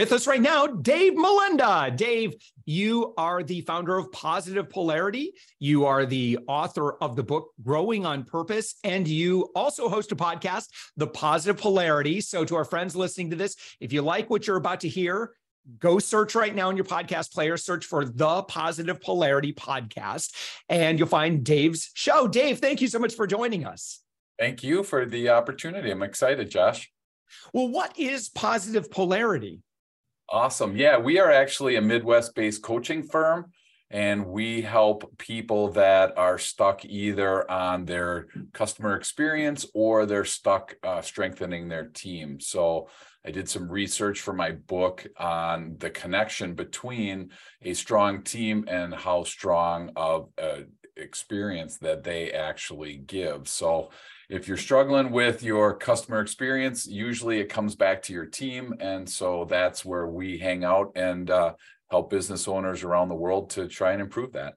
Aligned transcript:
With 0.00 0.12
us 0.12 0.26
right 0.26 0.40
now, 0.40 0.66
Dave 0.66 1.12
Molenda. 1.12 1.94
Dave, 1.94 2.32
you 2.64 3.12
are 3.18 3.42
the 3.42 3.60
founder 3.60 3.98
of 3.98 4.10
Positive 4.10 4.66
Polarity. 4.66 5.34
You 5.58 5.84
are 5.84 6.06
the 6.06 6.38
author 6.48 6.94
of 7.02 7.16
the 7.16 7.22
book 7.22 7.50
Growing 7.62 8.06
on 8.06 8.24
Purpose, 8.24 8.76
and 8.82 9.06
you 9.06 9.50
also 9.54 9.90
host 9.90 10.10
a 10.10 10.16
podcast, 10.16 10.68
The 10.96 11.06
Positive 11.06 11.60
Polarity. 11.60 12.22
So, 12.22 12.46
to 12.46 12.56
our 12.56 12.64
friends 12.64 12.96
listening 12.96 13.28
to 13.28 13.36
this, 13.36 13.56
if 13.78 13.92
you 13.92 14.00
like 14.00 14.30
what 14.30 14.46
you're 14.46 14.56
about 14.56 14.80
to 14.80 14.88
hear, 14.88 15.34
go 15.78 15.98
search 15.98 16.34
right 16.34 16.54
now 16.54 16.70
in 16.70 16.76
your 16.76 16.86
podcast 16.86 17.34
player, 17.34 17.58
search 17.58 17.84
for 17.84 18.06
the 18.06 18.42
Positive 18.44 18.98
Polarity 19.02 19.52
podcast, 19.52 20.34
and 20.70 20.98
you'll 20.98 21.08
find 21.08 21.44
Dave's 21.44 21.90
show. 21.92 22.26
Dave, 22.26 22.58
thank 22.58 22.80
you 22.80 22.88
so 22.88 22.98
much 22.98 23.14
for 23.14 23.26
joining 23.26 23.66
us. 23.66 24.00
Thank 24.38 24.62
you 24.62 24.82
for 24.82 25.04
the 25.04 25.28
opportunity. 25.28 25.90
I'm 25.90 26.02
excited, 26.02 26.50
Josh. 26.50 26.90
Well, 27.52 27.68
what 27.68 27.98
is 27.98 28.30
positive 28.30 28.90
polarity? 28.90 29.60
Awesome. 30.30 30.76
Yeah, 30.76 30.98
we 30.98 31.18
are 31.18 31.30
actually 31.30 31.76
a 31.76 31.80
Midwest 31.80 32.34
based 32.36 32.62
coaching 32.62 33.02
firm, 33.02 33.46
and 33.90 34.26
we 34.26 34.60
help 34.62 35.18
people 35.18 35.72
that 35.72 36.16
are 36.16 36.38
stuck 36.38 36.84
either 36.84 37.50
on 37.50 37.84
their 37.84 38.28
customer 38.52 38.94
experience 38.94 39.66
or 39.74 40.06
they're 40.06 40.24
stuck 40.24 40.76
uh, 40.84 41.00
strengthening 41.02 41.68
their 41.68 41.86
team. 41.86 42.38
So, 42.38 42.88
I 43.26 43.32
did 43.32 43.48
some 43.48 43.68
research 43.68 44.20
for 44.20 44.32
my 44.32 44.52
book 44.52 45.06
on 45.18 45.76
the 45.78 45.90
connection 45.90 46.54
between 46.54 47.30
a 47.60 47.74
strong 47.74 48.22
team 48.22 48.64
and 48.68 48.94
how 48.94 49.24
strong 49.24 49.90
of 49.96 50.28
a 50.38 50.62
experience 50.96 51.78
that 51.78 52.04
they 52.04 52.30
actually 52.30 52.96
give. 52.98 53.48
So, 53.48 53.90
if 54.30 54.46
you're 54.46 54.56
struggling 54.56 55.10
with 55.10 55.42
your 55.42 55.74
customer 55.74 56.20
experience, 56.20 56.86
usually 56.86 57.40
it 57.40 57.48
comes 57.48 57.74
back 57.74 58.00
to 58.02 58.12
your 58.12 58.26
team. 58.26 58.72
And 58.78 59.08
so 59.08 59.44
that's 59.44 59.84
where 59.84 60.06
we 60.06 60.38
hang 60.38 60.62
out 60.62 60.92
and 60.94 61.28
uh, 61.28 61.54
help 61.90 62.10
business 62.10 62.46
owners 62.46 62.84
around 62.84 63.08
the 63.08 63.16
world 63.16 63.50
to 63.50 63.66
try 63.66 63.90
and 63.92 64.00
improve 64.00 64.32
that. 64.34 64.54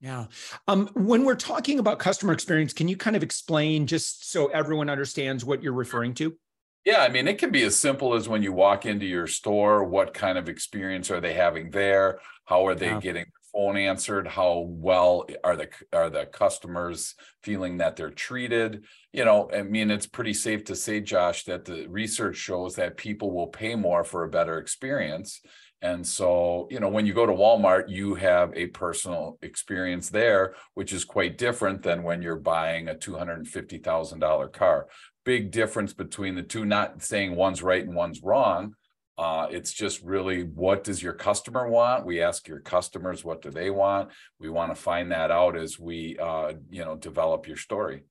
Yeah. 0.00 0.26
Um, 0.66 0.88
when 0.94 1.24
we're 1.24 1.36
talking 1.36 1.78
about 1.78 2.00
customer 2.00 2.32
experience, 2.32 2.72
can 2.72 2.88
you 2.88 2.96
kind 2.96 3.14
of 3.14 3.22
explain 3.22 3.86
just 3.86 4.28
so 4.28 4.48
everyone 4.48 4.90
understands 4.90 5.44
what 5.44 5.62
you're 5.62 5.72
referring 5.72 6.14
to? 6.14 6.36
Yeah, 6.84 7.02
I 7.02 7.08
mean, 7.08 7.28
it 7.28 7.38
can 7.38 7.52
be 7.52 7.62
as 7.62 7.76
simple 7.76 8.14
as 8.14 8.28
when 8.28 8.42
you 8.42 8.52
walk 8.52 8.86
into 8.86 9.06
your 9.06 9.28
store, 9.28 9.84
what 9.84 10.12
kind 10.12 10.36
of 10.36 10.48
experience 10.48 11.12
are 11.12 11.20
they 11.20 11.34
having 11.34 11.70
there? 11.70 12.18
How 12.44 12.66
are 12.66 12.74
they 12.74 12.86
yeah. 12.86 12.98
getting 12.98 13.26
phone 13.52 13.76
answered 13.76 14.26
how 14.26 14.66
well 14.68 15.26
are 15.44 15.56
the 15.56 15.68
are 15.92 16.10
the 16.10 16.26
customers 16.26 17.14
feeling 17.42 17.78
that 17.78 17.96
they're 17.96 18.10
treated? 18.10 18.84
You 19.12 19.24
know 19.24 19.50
i 19.52 19.62
mean 19.62 19.90
it's 19.90 20.06
pretty 20.06 20.34
safe 20.34 20.64
to 20.64 20.76
say 20.76 21.00
josh 21.00 21.44
that 21.44 21.64
the 21.64 21.86
research 21.86 22.36
shows 22.36 22.76
that 22.76 22.96
people 22.96 23.32
will 23.32 23.48
pay 23.48 23.74
more 23.74 24.04
for 24.04 24.24
a 24.24 24.30
better 24.30 24.58
experience. 24.58 25.40
And 25.82 26.06
so 26.06 26.68
you 26.70 26.80
know 26.80 26.88
when 26.88 27.06
you 27.06 27.12
go 27.12 27.26
to 27.26 27.32
walmart 27.32 27.88
you 27.88 28.14
have 28.14 28.52
a 28.54 28.68
personal 28.68 29.38
experience 29.42 30.08
there 30.10 30.54
which 30.74 30.92
is 30.92 31.04
quite 31.04 31.38
different 31.38 31.82
than 31.82 32.02
when 32.02 32.22
you're 32.22 32.36
buying 32.36 32.88
a 32.88 32.94
$250000 32.94 34.52
car. 34.52 34.86
Big 35.24 35.50
difference 35.50 35.92
between 35.92 36.34
the 36.34 36.42
two 36.42 36.64
not 36.64 37.02
saying 37.02 37.36
one's 37.36 37.62
right 37.62 37.84
and 37.84 37.94
one's 37.94 38.22
wrong 38.22 38.74
uh, 39.18 39.46
it's 39.50 39.72
just 39.72 40.02
really 40.02 40.42
what 40.42 40.84
does 40.84 41.02
your 41.02 41.12
customer 41.12 41.68
want? 41.68 42.06
We 42.06 42.22
ask 42.22 42.48
your 42.48 42.60
customers 42.60 43.24
what 43.24 43.42
do 43.42 43.50
they 43.50 43.70
want. 43.70 44.10
We 44.38 44.48
want 44.48 44.74
to 44.74 44.80
find 44.80 45.12
that 45.12 45.30
out 45.30 45.56
as 45.56 45.78
we, 45.78 46.16
uh, 46.18 46.54
you 46.70 46.84
know, 46.84 46.96
develop 46.96 47.46
your 47.46 47.58
story. 47.58 48.04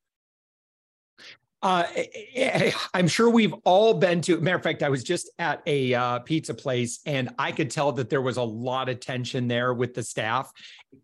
Uh, 1.63 1.83
eh, 1.95 2.05
eh, 2.33 2.71
I'm 2.93 3.07
sure 3.07 3.29
we've 3.29 3.53
all 3.65 3.93
been 3.93 4.21
to. 4.21 4.39
Matter 4.41 4.57
of 4.57 4.63
fact, 4.63 4.81
I 4.81 4.89
was 4.89 5.03
just 5.03 5.29
at 5.37 5.61
a 5.67 5.93
uh, 5.93 6.19
pizza 6.19 6.53
place, 6.53 6.99
and 7.05 7.29
I 7.37 7.51
could 7.51 7.69
tell 7.69 7.91
that 7.93 8.09
there 8.09 8.21
was 8.21 8.37
a 8.37 8.43
lot 8.43 8.89
of 8.89 8.99
tension 8.99 9.47
there 9.47 9.73
with 9.73 9.93
the 9.93 10.01
staff. 10.01 10.51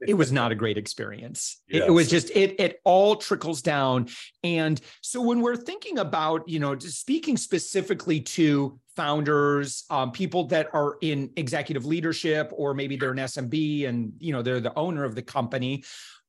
It 0.05 0.15
was 0.15 0.31
not 0.31 0.51
a 0.51 0.55
great 0.55 0.77
experience. 0.77 1.61
Yes. 1.69 1.83
It, 1.83 1.87
it, 1.87 1.91
was 1.91 2.09
just 2.09 2.31
it. 2.31 2.59
It 2.59 2.81
all 2.83 3.15
trickles 3.15 3.61
down, 3.61 4.07
and 4.43 4.81
so 5.01 5.21
when 5.21 5.41
we're 5.41 5.55
thinking 5.55 5.99
about, 5.99 6.47
you 6.49 6.59
know, 6.59 6.77
speaking 6.79 7.37
specifically 7.37 8.19
to 8.21 8.79
founders, 8.95 9.83
um, 9.91 10.11
people 10.11 10.45
that 10.45 10.73
are 10.73 10.97
in 11.01 11.29
executive 11.35 11.85
leadership, 11.85 12.51
or 12.55 12.73
maybe 12.73 12.97
they're 12.97 13.11
an 13.11 13.17
SMB 13.17 13.87
and 13.87 14.11
you 14.19 14.33
know 14.33 14.41
they're 14.41 14.59
the 14.59 14.77
owner 14.77 15.03
of 15.03 15.13
the 15.13 15.21
company. 15.21 15.83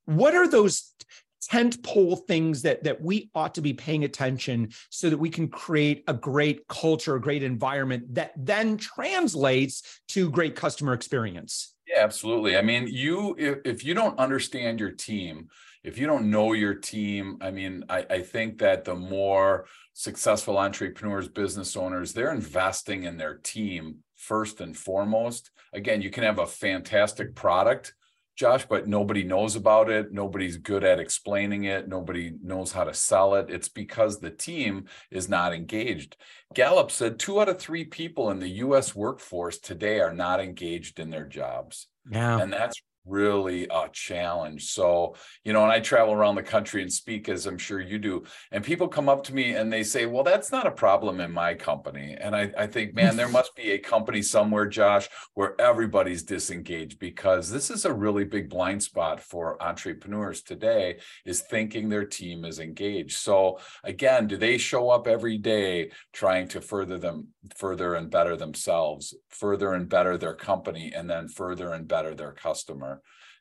What 0.05 0.35
are 0.35 0.47
those 0.47 0.93
tent 1.41 1.81
pole 1.83 2.15
things 2.15 2.61
that 2.61 2.83
that 2.83 3.01
we 3.01 3.29
ought 3.33 3.55
to 3.55 3.61
be 3.61 3.73
paying 3.73 4.03
attention 4.03 4.69
so 4.89 5.09
that 5.09 5.17
we 5.17 5.29
can 5.29 5.47
create 5.47 6.03
a 6.07 6.13
great 6.13 6.67
culture 6.67 7.15
a 7.15 7.21
great 7.21 7.43
environment 7.43 8.13
that 8.13 8.31
then 8.37 8.77
translates 8.77 10.01
to 10.07 10.29
great 10.29 10.55
customer 10.55 10.93
experience. 10.93 11.75
Yeah 11.87 12.03
absolutely. 12.03 12.57
I 12.57 12.61
mean 12.61 12.87
you 12.87 13.35
if, 13.37 13.57
if 13.65 13.85
you 13.85 13.93
don't 13.93 14.17
understand 14.19 14.79
your 14.79 14.91
team 14.91 15.47
if 15.83 15.97
you 15.97 16.05
don't 16.05 16.29
know 16.29 16.51
your 16.51 16.73
team 16.73 17.37
i 17.41 17.49
mean 17.51 17.85
I, 17.89 18.05
I 18.09 18.21
think 18.21 18.59
that 18.59 18.83
the 18.83 18.95
more 18.95 19.65
successful 19.93 20.57
entrepreneurs 20.57 21.29
business 21.29 21.77
owners 21.77 22.13
they're 22.13 22.33
investing 22.33 23.03
in 23.03 23.17
their 23.17 23.35
team 23.35 23.99
first 24.15 24.59
and 24.59 24.75
foremost. 24.75 25.51
Again 25.73 26.01
you 26.01 26.09
can 26.09 26.23
have 26.23 26.39
a 26.39 26.45
fantastic 26.45 27.33
product 27.33 27.93
Josh, 28.39 28.65
but 28.69 28.87
nobody 28.87 29.25
knows 29.25 29.57
about 29.57 29.89
it. 29.89 30.13
Nobody's 30.13 30.55
good 30.55 30.85
at 30.85 30.97
explaining 30.97 31.65
it. 31.65 31.89
Nobody 31.89 32.31
knows 32.41 32.71
how 32.71 32.85
to 32.85 32.93
sell 32.93 33.35
it. 33.35 33.49
It's 33.49 33.67
because 33.67 34.21
the 34.21 34.29
team 34.29 34.85
is 35.11 35.27
not 35.27 35.53
engaged. 35.53 36.15
Gallup 36.53 36.89
said 36.89 37.19
two 37.19 37.41
out 37.41 37.49
of 37.49 37.59
three 37.59 37.83
people 37.83 38.31
in 38.31 38.39
the 38.39 38.47
US 38.63 38.95
workforce 38.95 39.59
today 39.59 39.99
are 39.99 40.13
not 40.13 40.39
engaged 40.39 41.01
in 41.01 41.09
their 41.09 41.25
jobs. 41.25 41.87
Yeah. 42.09 42.39
And 42.39 42.53
that's 42.53 42.81
really 43.05 43.67
a 43.69 43.89
challenge. 43.91 44.71
So, 44.71 45.15
you 45.43 45.53
know, 45.53 45.63
and 45.63 45.71
I 45.71 45.79
travel 45.79 46.13
around 46.13 46.35
the 46.35 46.43
country 46.43 46.81
and 46.81 46.91
speak, 46.91 47.29
as 47.29 47.45
I'm 47.45 47.57
sure 47.57 47.81
you 47.81 47.97
do, 47.97 48.23
and 48.51 48.63
people 48.63 48.87
come 48.87 49.09
up 49.09 49.23
to 49.25 49.35
me 49.35 49.55
and 49.55 49.71
they 49.71 49.83
say, 49.83 50.05
Well, 50.05 50.23
that's 50.23 50.51
not 50.51 50.67
a 50.67 50.71
problem 50.71 51.19
in 51.19 51.31
my 51.31 51.53
company. 51.53 52.15
And 52.19 52.35
I, 52.35 52.51
I 52.57 52.67
think, 52.67 52.93
man, 52.93 53.15
there 53.15 53.27
must 53.39 53.55
be 53.55 53.71
a 53.71 53.79
company 53.79 54.21
somewhere, 54.21 54.67
Josh, 54.67 55.09
where 55.33 55.59
everybody's 55.59 56.23
disengaged 56.23 56.99
because 56.99 57.49
this 57.49 57.69
is 57.69 57.85
a 57.85 57.93
really 57.93 58.23
big 58.23 58.49
blind 58.49 58.83
spot 58.83 59.19
for 59.19 59.61
entrepreneurs 59.61 60.41
today 60.41 60.97
is 61.25 61.41
thinking 61.41 61.89
their 61.89 62.05
team 62.05 62.45
is 62.45 62.59
engaged. 62.59 63.17
So 63.17 63.59
again, 63.83 64.27
do 64.27 64.37
they 64.37 64.57
show 64.57 64.89
up 64.89 65.07
every 65.07 65.37
day 65.37 65.91
trying 66.13 66.47
to 66.49 66.61
further 66.61 66.97
them, 66.97 67.29
further 67.55 67.95
and 67.95 68.09
better 68.09 68.35
themselves, 68.35 69.15
further 69.29 69.73
and 69.73 69.89
better 69.89 70.17
their 70.17 70.35
company, 70.35 70.91
and 70.95 71.09
then 71.09 71.27
further 71.27 71.73
and 71.73 71.87
better 71.87 72.13
their 72.13 72.33
customer? 72.33 72.88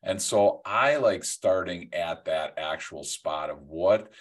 And 0.03 0.21
so 0.21 0.61
I 0.65 0.97
like 0.97 1.25
starting 1.25 1.91
at 1.93 2.25
that 2.27 2.55
actual 2.57 3.05
spot 3.05 3.51
of 3.51 3.63
what 3.63 4.13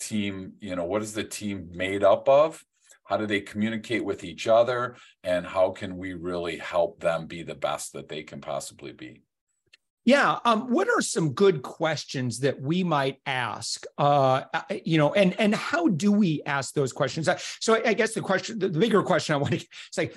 team, 0.00 0.52
you 0.60 0.76
know, 0.76 0.84
what 0.84 1.02
is 1.02 1.12
the 1.12 1.24
team 1.24 1.68
made 1.72 2.02
up 2.02 2.28
of? 2.28 2.62
How 3.04 3.16
do 3.16 3.26
they 3.26 3.40
communicate 3.40 4.04
with 4.04 4.24
each 4.24 4.46
other? 4.46 4.96
And 5.22 5.46
how 5.46 5.70
can 5.70 5.96
we 5.96 6.14
really 6.14 6.56
help 6.56 7.00
them 7.00 7.26
be 7.26 7.42
the 7.42 7.54
best 7.54 7.92
that 7.92 8.08
they 8.08 8.22
can 8.22 8.40
possibly 8.40 8.92
be? 8.92 9.22
Yeah. 10.04 10.38
Um, 10.44 10.70
what 10.70 10.88
are 10.88 11.00
some 11.00 11.32
good 11.32 11.62
questions 11.62 12.38
that 12.40 12.60
we 12.60 12.84
might 12.84 13.18
ask? 13.26 13.84
Uh, 13.98 14.42
you 14.84 14.98
know, 14.98 15.12
and 15.14 15.38
and 15.40 15.52
how 15.52 15.88
do 15.88 16.12
we 16.12 16.42
ask 16.46 16.74
those 16.74 16.92
questions? 16.92 17.28
So 17.60 17.82
I 17.84 17.92
guess 17.92 18.14
the 18.14 18.20
question, 18.20 18.58
the 18.60 18.68
bigger 18.68 19.02
question 19.02 19.34
I 19.34 19.38
want 19.38 19.54
to, 19.54 19.66
it's 19.88 19.98
like, 19.98 20.16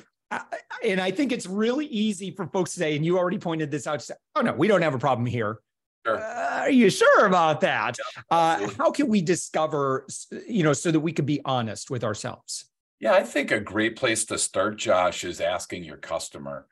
and 0.83 1.01
I 1.01 1.11
think 1.11 1.31
it's 1.31 1.45
really 1.45 1.85
easy 1.87 2.31
for 2.31 2.47
folks 2.47 2.73
to 2.73 2.79
say, 2.79 2.95
and 2.95 3.05
you 3.05 3.17
already 3.17 3.37
pointed 3.37 3.71
this 3.71 3.87
out, 3.87 4.01
say, 4.01 4.15
oh 4.35 4.41
no, 4.41 4.53
we 4.53 4.67
don't 4.67 4.81
have 4.81 4.93
a 4.93 4.99
problem 4.99 5.25
here. 5.25 5.59
sure. 6.05 6.17
uh, 6.17 6.61
are 6.61 6.71
you 6.71 6.89
sure 6.89 7.25
about 7.25 7.61
that? 7.61 7.97
Yeah, 7.97 8.37
uh, 8.37 8.69
how 8.77 8.91
can 8.91 9.07
we 9.07 9.21
discover, 9.21 10.05
you 10.47 10.63
know, 10.63 10.73
so 10.73 10.91
that 10.91 10.99
we 10.99 11.11
can 11.11 11.25
be 11.25 11.41
honest 11.45 11.89
with 11.89 12.03
ourselves? 12.03 12.65
Yeah, 12.99 13.13
I 13.13 13.23
think 13.23 13.51
a 13.51 13.59
great 13.59 13.95
place 13.95 14.25
to 14.25 14.37
start, 14.37 14.77
Josh, 14.77 15.23
is 15.23 15.39
asking 15.39 15.85
your 15.85 15.97
customer. 15.97 16.67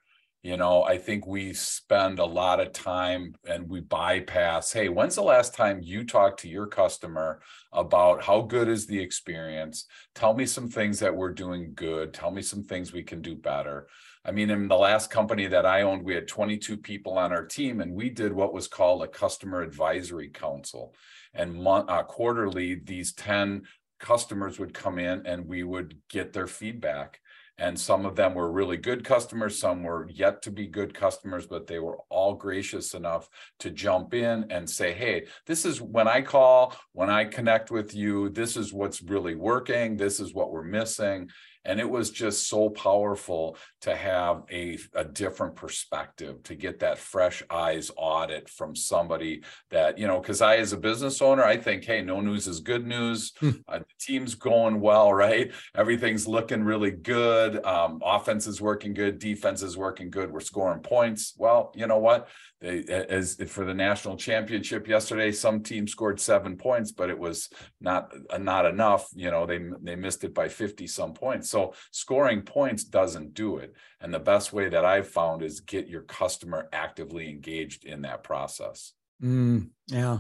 You 0.48 0.56
know, 0.56 0.84
I 0.84 0.98
think 0.98 1.28
we 1.28 1.52
spend 1.52 2.20
a 2.20 2.26
lot 2.26 2.62
of 2.62 2.72
time 2.72 3.36
and 3.50 3.68
we 3.68 3.82
bypass, 3.82 4.72
hey, 4.72 4.88
when's 4.88 5.16
the 5.16 5.22
last 5.22 5.54
time 5.54 5.82
you 5.84 6.06
talked 6.06 6.40
to 6.40 6.48
your 6.48 6.68
customer 6.68 7.42
about 7.74 8.24
how 8.24 8.44
good 8.44 8.70
is 8.70 8.88
the 8.88 8.98
experience? 8.98 9.88
Tell 10.16 10.34
me 10.34 10.46
some 10.46 10.70
things 10.70 11.00
that 11.00 11.14
we're 11.14 11.34
doing 11.34 11.74
good. 11.76 12.14
Tell 12.14 12.32
me 12.32 12.42
some 12.42 12.64
things 12.64 12.94
we 12.94 13.04
can 13.04 13.22
do 13.22 13.36
better. 13.36 13.90
I 14.24 14.32
mean, 14.32 14.50
in 14.50 14.70
the 14.70 14.78
last 14.78 15.10
company 15.10 15.48
that 15.48 15.66
I 15.66 15.82
owned, 15.82 16.06
we 16.06 16.16
had 16.16 16.30
22 16.30 16.78
people 16.78 17.18
on 17.18 17.34
our 17.34 17.46
team, 17.46 17.82
and 17.82 17.94
we 17.94 18.10
did 18.10 18.32
what 18.32 18.54
was 18.54 18.70
called 18.70 19.04
a 19.04 19.08
customer 19.10 19.62
advisory 19.62 20.30
council. 20.30 20.96
And 21.34 21.62
month, 21.62 21.90
uh, 21.90 22.04
quarterly, 22.04 22.76
these 22.76 23.12
10 23.12 23.64
customers 24.00 24.60
would 24.60 24.74
come 24.74 24.98
in 24.98 25.26
and 25.26 25.46
we 25.46 25.64
would 25.64 25.98
get 26.10 26.32
their 26.32 26.48
feedback. 26.48 27.20
And 27.60 27.80
some 27.80 28.06
of 28.06 28.16
them 28.16 28.36
were 28.36 28.52
really 28.52 28.78
good 28.78 29.04
customers, 29.04 29.60
some 29.60 29.84
were 29.84 30.08
yet 30.12 30.42
to 30.44 30.52
be 30.52 30.68
good 30.68 30.94
customers, 30.94 31.48
but 31.48 31.66
they 31.66 31.80
were 31.80 31.98
all 32.10 32.36
gracious 32.36 32.94
enough 32.94 33.30
to 33.60 33.72
jump 33.72 34.14
in 34.14 34.46
and 34.52 34.70
say, 34.70 34.94
Hey, 34.94 35.26
this 35.48 35.66
is 35.66 35.82
when 35.82 36.08
I 36.08 36.22
call, 36.22 36.76
when 36.94 37.10
I 37.10 37.26
connect 37.26 37.72
with 37.72 37.96
you, 37.96 38.30
this 38.30 38.58
is 38.58 38.74
what's 38.74 39.02
really 39.02 39.36
working, 39.36 39.98
this 39.98 40.20
is 40.20 40.34
what 40.34 40.52
we're 40.52 40.64
missing 40.64 41.30
and 41.66 41.80
it 41.80 41.90
was 41.90 42.10
just 42.12 42.48
so 42.48 42.70
powerful 42.70 43.58
to 43.82 43.96
have 43.96 44.44
a, 44.52 44.78
a 44.94 45.04
different 45.04 45.56
perspective 45.56 46.42
to 46.44 46.56
get 46.56 46.80
that 46.80 46.98
fresh 46.98 47.44
eyes 47.50 47.92
audit 47.98 48.50
from 48.50 48.76
somebody 48.76 49.44
that 49.70 49.98
you 49.98 50.08
know 50.08 50.20
because 50.20 50.42
i 50.42 50.58
as 50.58 50.74
a 50.74 50.78
business 50.78 51.22
owner 51.22 51.44
i 51.44 51.58
think 51.58 51.84
hey 51.84 52.02
no 52.02 52.22
news 52.22 52.48
is 52.48 52.60
good 52.60 52.86
news. 52.86 53.34
Hmm. 53.40 53.52
uh, 53.68 53.80
the 53.80 53.86
team's 54.00 54.36
going 54.36 54.80
well 54.82 55.14
right? 55.14 55.52
Everything's 55.76 56.28
looking 56.28 56.64
really 56.64 56.92
good. 56.92 57.64
Um, 57.66 58.02
offense 58.04 58.48
is 58.48 58.62
working 58.62 58.94
good. 58.94 59.20
Defense 59.20 59.62
is 59.62 59.78
working 59.78 60.10
good. 60.10 60.32
We're 60.32 60.40
scoring 60.40 60.82
points. 60.82 61.34
Well 61.38 61.72
you 61.76 61.88
know 61.88 61.98
what? 61.98 62.30
They, 62.60 62.84
as 62.86 63.36
for 63.48 63.66
the 63.66 63.74
national 63.74 64.18
championship 64.18 64.88
yesterday, 64.88 65.32
some 65.32 65.62
team 65.62 65.88
scored 65.88 66.20
seven 66.20 66.58
points, 66.58 66.92
but 66.92 67.12
it 67.12 67.20
was 67.20 67.50
not 67.80 68.12
not 68.40 68.66
enough. 68.66 69.08
You 69.14 69.30
know, 69.30 69.46
they 69.46 69.60
they 69.82 69.96
missed 69.96 70.24
it 70.24 70.34
by 70.34 70.48
fifty 70.50 70.88
some 70.88 71.14
points. 71.14 71.52
So 71.52 71.57
scoring 71.92 72.42
points 72.42 72.84
doesn't 72.84 73.34
do 73.34 73.58
it. 73.58 73.74
And 74.02 74.14
the 74.14 74.20
best 74.20 74.54
way 74.54 74.70
that 74.70 74.86
I've 74.86 75.08
found 75.08 75.42
is 75.42 75.60
get 75.60 75.88
your 75.88 76.04
customer 76.04 76.70
actively 76.72 77.30
engaged 77.30 77.86
in 77.86 78.02
that 78.04 78.24
process. 78.24 78.94
Mm, 79.24 79.70
yeah, 79.88 80.20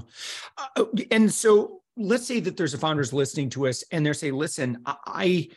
uh, 0.75 0.86
and 1.12 1.31
so 1.31 1.81
let's 1.95 2.25
say 2.25 2.39
that 2.39 2.57
there's 2.57 2.74
a 2.74 2.80
founders 2.80 3.13
listening 3.13 3.50
to 3.51 3.68
us, 3.68 3.84
and 3.92 4.06
they're 4.06 4.13
saying, 4.13 4.34
"Listen, 4.34 4.81
I." 4.86 5.50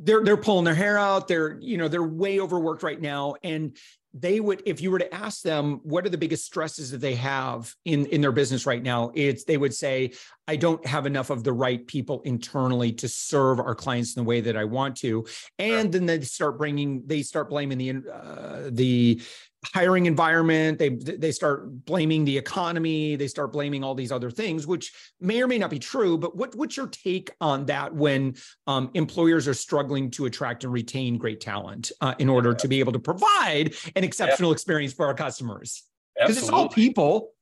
they're 0.00 0.22
they're 0.22 0.36
pulling 0.36 0.64
their 0.64 0.76
hair 0.76 0.96
out 0.96 1.26
they're 1.26 1.58
you 1.60 1.76
know 1.76 1.88
they're 1.88 2.04
way 2.04 2.38
overworked 2.38 2.84
right 2.84 3.00
now 3.00 3.34
and 3.42 3.76
they 4.20 4.40
would 4.40 4.62
if 4.66 4.80
you 4.80 4.90
were 4.90 4.98
to 4.98 5.14
ask 5.14 5.42
them 5.42 5.80
what 5.82 6.04
are 6.06 6.08
the 6.08 6.18
biggest 6.18 6.44
stresses 6.44 6.90
that 6.90 7.00
they 7.00 7.14
have 7.14 7.74
in 7.84 8.06
in 8.06 8.20
their 8.20 8.32
business 8.32 8.66
right 8.66 8.82
now? 8.82 9.10
It's 9.14 9.44
they 9.44 9.56
would 9.56 9.74
say 9.74 10.12
i 10.46 10.56
don't 10.56 10.84
have 10.86 11.06
enough 11.06 11.30
of 11.30 11.44
the 11.44 11.52
right 11.52 11.86
people 11.86 12.22
internally 12.22 12.90
to 12.90 13.06
serve 13.06 13.60
our 13.60 13.74
clients 13.74 14.16
in 14.16 14.24
the 14.24 14.28
way 14.28 14.40
that 14.40 14.56
i 14.56 14.64
want 14.64 14.96
to. 14.96 15.26
And 15.58 15.92
then 15.92 16.06
they 16.06 16.20
start 16.22 16.58
bringing 16.58 17.02
they 17.06 17.22
start 17.22 17.50
blaming 17.50 17.78
the 17.78 18.10
uh, 18.12 18.70
the 18.70 19.20
hiring 19.64 20.06
environment 20.06 20.78
they 20.78 20.90
they 20.90 21.32
start 21.32 21.84
blaming 21.84 22.24
the 22.24 22.38
economy 22.38 23.16
they 23.16 23.26
start 23.26 23.52
blaming 23.52 23.82
all 23.82 23.92
these 23.92 24.12
other 24.12 24.30
things 24.30 24.68
which 24.68 24.92
may 25.20 25.42
or 25.42 25.48
may 25.48 25.58
not 25.58 25.68
be 25.68 25.80
true 25.80 26.16
but 26.16 26.36
what 26.36 26.54
what's 26.54 26.76
your 26.76 26.86
take 26.86 27.32
on 27.40 27.66
that 27.66 27.92
when 27.92 28.34
um, 28.68 28.88
employers 28.94 29.48
are 29.48 29.54
struggling 29.54 30.10
to 30.12 30.26
attract 30.26 30.62
and 30.62 30.72
retain 30.72 31.18
great 31.18 31.40
talent 31.40 31.90
uh, 32.00 32.14
in 32.18 32.28
order 32.28 32.54
to 32.54 32.68
be 32.68 32.78
able 32.78 32.92
to 32.92 32.98
provide 32.98 33.74
an 33.96 34.04
exceptional 34.04 34.50
yeah. 34.50 34.54
experience 34.54 34.92
for 34.92 35.06
our 35.06 35.14
customers? 35.14 35.84
Because 36.18 36.38
it's 36.38 36.48
all 36.48 36.68
people 36.68 37.32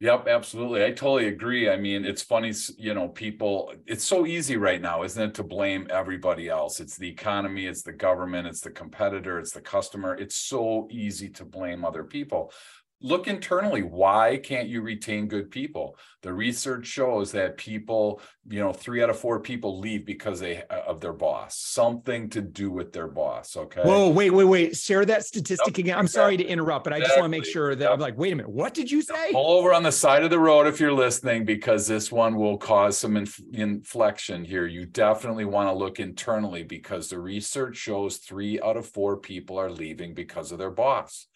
Yep, 0.00 0.28
absolutely. 0.28 0.84
I 0.84 0.90
totally 0.92 1.26
agree. 1.26 1.68
I 1.68 1.76
mean, 1.76 2.04
it's 2.04 2.22
funny, 2.22 2.52
you 2.76 2.94
know, 2.94 3.08
people, 3.08 3.72
it's 3.84 4.04
so 4.04 4.26
easy 4.26 4.56
right 4.56 4.80
now, 4.80 5.02
isn't 5.02 5.20
it, 5.20 5.34
to 5.34 5.42
blame 5.42 5.88
everybody 5.90 6.48
else? 6.48 6.78
It's 6.78 6.96
the 6.96 7.08
economy, 7.08 7.66
it's 7.66 7.82
the 7.82 7.92
government, 7.92 8.46
it's 8.46 8.60
the 8.60 8.70
competitor, 8.70 9.40
it's 9.40 9.50
the 9.52 9.60
customer. 9.60 10.14
It's 10.14 10.36
so 10.36 10.86
easy 10.92 11.28
to 11.30 11.44
blame 11.44 11.84
other 11.84 12.04
people 12.04 12.52
look 13.00 13.28
internally 13.28 13.82
why 13.82 14.40
can't 14.42 14.68
you 14.68 14.82
retain 14.82 15.28
good 15.28 15.50
people? 15.50 15.96
The 16.22 16.32
research 16.32 16.86
shows 16.86 17.32
that 17.32 17.56
people 17.56 18.20
you 18.48 18.60
know 18.60 18.72
three 18.72 19.02
out 19.02 19.10
of 19.10 19.18
four 19.18 19.40
people 19.40 19.78
leave 19.78 20.04
because 20.04 20.40
they 20.40 20.62
uh, 20.64 20.80
of 20.86 21.00
their 21.00 21.12
boss. 21.12 21.58
Something 21.58 22.28
to 22.30 22.40
do 22.40 22.70
with 22.70 22.92
their 22.92 23.08
boss 23.08 23.56
okay? 23.56 23.82
Whoa 23.82 24.08
wait 24.08 24.30
wait 24.30 24.44
wait. 24.44 24.76
Share 24.76 25.04
that 25.04 25.24
statistic 25.24 25.78
again. 25.78 25.96
I'm 25.96 26.06
exactly. 26.06 26.22
sorry 26.22 26.36
to 26.38 26.44
interrupt 26.44 26.84
but 26.84 26.92
i 26.92 27.00
just 27.00 27.16
want 27.16 27.24
to 27.24 27.28
make 27.28 27.44
sure 27.44 27.74
that 27.74 27.84
yep. 27.84 27.92
i'm 27.92 28.00
like 28.00 28.16
wait 28.16 28.32
a 28.32 28.36
minute 28.36 28.50
what 28.50 28.74
did 28.74 28.90
you 28.90 29.02
say? 29.02 29.32
Pull 29.32 29.58
over 29.58 29.72
on 29.72 29.82
the 29.82 29.92
side 29.92 30.24
of 30.24 30.30
the 30.30 30.38
road 30.38 30.66
if 30.66 30.80
you're 30.80 30.92
listening 30.92 31.44
because 31.44 31.86
this 31.86 32.10
one 32.10 32.36
will 32.36 32.58
cause 32.58 32.98
some 32.98 33.16
inf- 33.16 33.40
inflection 33.52 34.44
here. 34.44 34.66
You 34.66 34.86
definitely 34.86 35.44
want 35.44 35.68
to 35.68 35.72
look 35.72 36.00
internally 36.00 36.62
because 36.62 37.08
the 37.08 37.18
research 37.18 37.76
shows 37.76 38.16
three 38.18 38.60
out 38.60 38.76
of 38.76 38.86
four 38.86 39.16
people 39.18 39.58
are 39.58 39.70
leaving 39.70 40.14
because 40.14 40.52
of 40.52 40.58
their 40.58 40.70
boss 40.70 41.28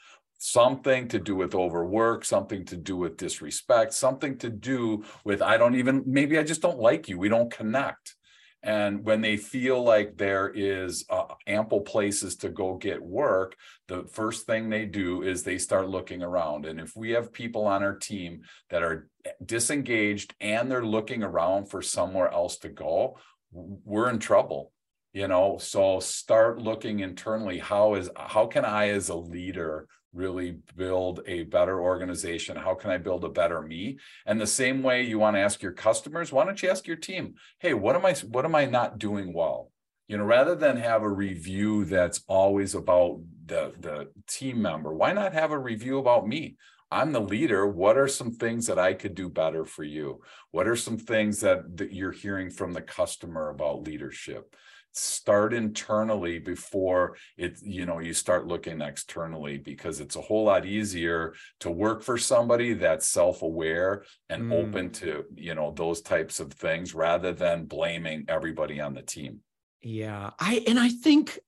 something 0.45 1.07
to 1.07 1.21
do 1.21 1.37
with 1.37 1.55
overwork, 1.55 2.25
something 2.25 2.65
to 2.65 2.77
do 2.77 2.97
with 2.97 3.17
disrespect, 3.17 3.93
something 3.93 4.37
to 4.37 4.51
do 4.51 5.05
with, 5.25 5.41
I 5.41 5.57
don't 5.57 5.77
even, 5.77 6.03
maybe 6.05 6.37
I 6.37 6.43
just 6.43 6.61
don't 6.61 6.81
like 6.81 7.09
you. 7.09 7.17
We 7.17 7.29
don't 7.29 7.53
connect. 7.53 8.17
And 8.61 9.05
when 9.05 9.21
they 9.21 9.37
feel 9.37 9.81
like 9.85 10.17
there 10.17 10.53
is 10.53 11.05
uh, 11.09 11.27
ample 11.47 11.83
places 11.83 12.35
to 12.39 12.49
go 12.49 12.75
get 12.75 13.01
work, 13.01 13.55
the 13.87 14.03
first 14.11 14.45
thing 14.45 14.69
they 14.69 14.85
do 14.85 15.23
is 15.23 15.45
they 15.45 15.59
start 15.59 15.89
looking 15.89 16.25
around. 16.25 16.67
And 16.67 16.81
if 16.81 16.97
we 16.97 17.11
have 17.11 17.33
people 17.33 17.65
on 17.65 17.85
our 17.85 17.95
team 17.95 18.43
that 18.71 18.83
are 18.83 19.09
disengaged 19.45 20.35
and 20.41 20.69
they're 20.69 20.85
looking 20.85 21.23
around 21.23 21.67
for 21.67 21.83
somewhere 21.83 22.33
else 22.33 22.59
to 22.59 22.69
go, 22.69 23.17
we're 23.53 24.11
in 24.11 24.19
trouble 24.19 24.73
you 25.13 25.29
know 25.29 25.59
so 25.59 26.01
start 26.01 26.59
looking 26.59 27.01
internally 27.01 27.59
how 27.59 27.93
is 27.97 28.09
how 28.17 28.47
can 28.47 28.65
i 28.65 28.89
as 28.89 29.11
a 29.11 29.15
leader 29.15 29.87
really 30.13 30.59
build 30.77 31.21
a 31.27 31.45
better 31.45 31.81
organization? 31.81 32.57
How 32.57 32.75
can 32.75 32.91
I 32.91 32.99
build 32.99 33.25
a 33.25 33.29
better 33.29 33.63
me? 33.63 33.99
And 34.27 34.41
the 34.41 34.47
same 34.47 34.83
way 34.83 35.03
you 35.03 35.19
want 35.19 35.37
to 35.37 35.41
ask 35.41 35.63
your 35.63 35.73
customers, 35.73 36.33
why 36.33 36.45
don't 36.45 36.63
you 36.63 36.71
ask 36.71 36.87
your 36.87 36.97
team, 36.97 37.35
hey, 37.59 37.75
what 37.75 37.97
am 37.97 38.05
I 38.07 38.15
what 38.29 38.45
am 38.45 38.55
I 38.55 38.67
not 38.67 38.99
doing 38.99 39.33
well? 39.33 39.71
You 40.09 40.19
know, 40.19 40.25
rather 40.25 40.55
than 40.55 40.77
have 40.77 41.03
a 41.03 41.09
review 41.09 41.85
that's 41.85 42.23
always 42.27 42.75
about 42.75 43.21
the, 43.47 43.73
the 43.81 44.09
team 44.29 44.61
member, 44.61 44.93
why 44.93 45.13
not 45.13 45.33
have 45.33 45.53
a 45.53 45.59
review 45.59 45.99
about 45.99 46.27
me? 46.27 46.57
I'm 46.91 47.13
the 47.13 47.21
leader. 47.21 47.67
What 47.67 47.97
are 47.97 48.09
some 48.09 48.33
things 48.33 48.67
that 48.67 48.79
I 48.79 48.93
could 48.93 49.15
do 49.15 49.31
better 49.31 49.65
for 49.65 49.83
you? 49.83 50.21
What 50.51 50.69
are 50.69 50.77
some 50.77 50.99
things 50.99 51.41
that, 51.41 51.79
that 51.79 51.95
you're 51.95 52.13
hearing 52.13 52.51
from 52.51 52.75
the 52.75 52.83
customer 52.83 53.49
about 53.49 53.87
leadership? 53.87 54.55
Start 54.93 55.55
internally 55.55 56.39
before 56.39 57.17
it 57.39 57.59
you 57.63 57.87
know 57.87 57.99
you 57.99 58.13
start 58.13 58.47
looking 58.47 58.81
externally 58.81 59.57
because 59.57 60.01
it's 60.01 60.17
a 60.17 60.21
whole 60.21 60.45
lot 60.45 60.67
easier 60.67 61.35
to 61.61 61.71
work 61.71 62.03
for 62.03 62.19
somebody 62.19 62.75
that's 62.75 63.07
self-aware 63.07 64.05
and 64.29 64.43
mm. 64.43 64.53
open 64.53 64.91
to 64.91 65.25
you 65.35 65.55
know 65.55 65.73
those 65.77 66.03
types 66.03 66.41
of 66.41 66.53
things 66.53 66.95
rather 66.95 67.33
than 67.33 67.65
blaming 67.65 68.25
everybody 68.29 68.81
on 68.81 68.93
the 68.93 69.03
team 69.03 69.41
yeah 69.81 70.31
i 70.39 70.63
and 70.67 70.79
i 70.79 70.91
think 70.91 71.39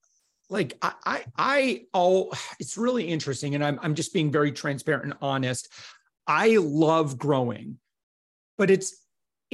like 0.48 0.78
i 0.80 0.92
i, 1.04 1.24
I 1.36 1.82
oh 1.92 2.32
it's 2.58 2.78
really 2.78 3.04
interesting 3.04 3.54
and 3.54 3.64
I'm, 3.64 3.78
I'm 3.82 3.94
just 3.94 4.14
being 4.14 4.32
very 4.32 4.52
transparent 4.52 5.04
and 5.04 5.14
honest 5.20 5.68
i 6.26 6.56
love 6.56 7.18
growing 7.18 7.78
but 8.56 8.70
it's 8.70 9.03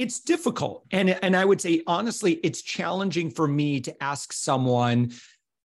it's 0.01 0.19
difficult. 0.19 0.85
And 0.91 1.09
and 1.09 1.35
i 1.35 1.45
would 1.45 1.61
say 1.61 1.83
honestly 1.85 2.33
it's 2.43 2.61
challenging 2.61 3.29
for 3.29 3.47
me 3.47 3.79
to 3.81 4.03
ask 4.03 4.33
someone 4.33 5.11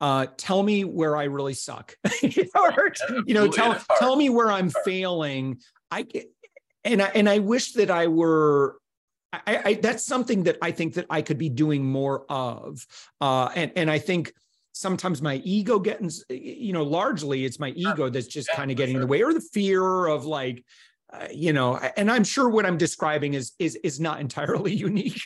uh, 0.00 0.26
tell 0.38 0.62
me 0.62 0.84
where 0.84 1.16
i 1.16 1.24
really 1.24 1.54
suck. 1.54 1.96
Or, 2.54 2.92
you 3.26 3.34
know 3.34 3.48
tell 3.48 3.76
tell 3.98 4.16
me 4.16 4.30
where 4.30 4.50
i'm 4.50 4.70
failing. 4.84 5.60
I 5.90 6.06
and 6.84 7.02
i 7.02 7.06
and 7.14 7.28
i 7.28 7.40
wish 7.40 7.72
that 7.72 7.90
i 7.90 8.06
were 8.06 8.78
I, 9.32 9.62
I 9.64 9.74
that's 9.74 10.04
something 10.04 10.44
that 10.44 10.58
i 10.62 10.70
think 10.70 10.94
that 10.94 11.06
i 11.10 11.22
could 11.22 11.38
be 11.38 11.48
doing 11.48 11.84
more 11.84 12.24
of. 12.30 12.86
Uh, 13.20 13.50
and 13.54 13.72
and 13.76 13.90
i 13.90 13.98
think 13.98 14.32
sometimes 14.72 15.20
my 15.20 15.36
ego 15.44 15.78
getting 15.80 16.10
you 16.30 16.72
know 16.72 16.84
largely 16.84 17.44
it's 17.44 17.58
my 17.58 17.70
ego 17.70 18.08
that's 18.08 18.28
just 18.28 18.48
yeah, 18.50 18.56
kind 18.56 18.70
of 18.70 18.76
getting 18.76 18.94
sure. 18.94 19.02
in 19.02 19.06
the 19.06 19.10
way 19.10 19.22
or 19.22 19.34
the 19.34 19.40
fear 19.52 20.06
of 20.06 20.24
like 20.24 20.64
uh, 21.12 21.26
you 21.32 21.52
know 21.52 21.76
and 21.96 22.10
i'm 22.10 22.24
sure 22.24 22.48
what 22.48 22.66
i'm 22.66 22.78
describing 22.78 23.34
is 23.34 23.52
is 23.58 23.76
is 23.76 24.00
not 24.00 24.20
entirely 24.20 24.74
unique 24.88 25.20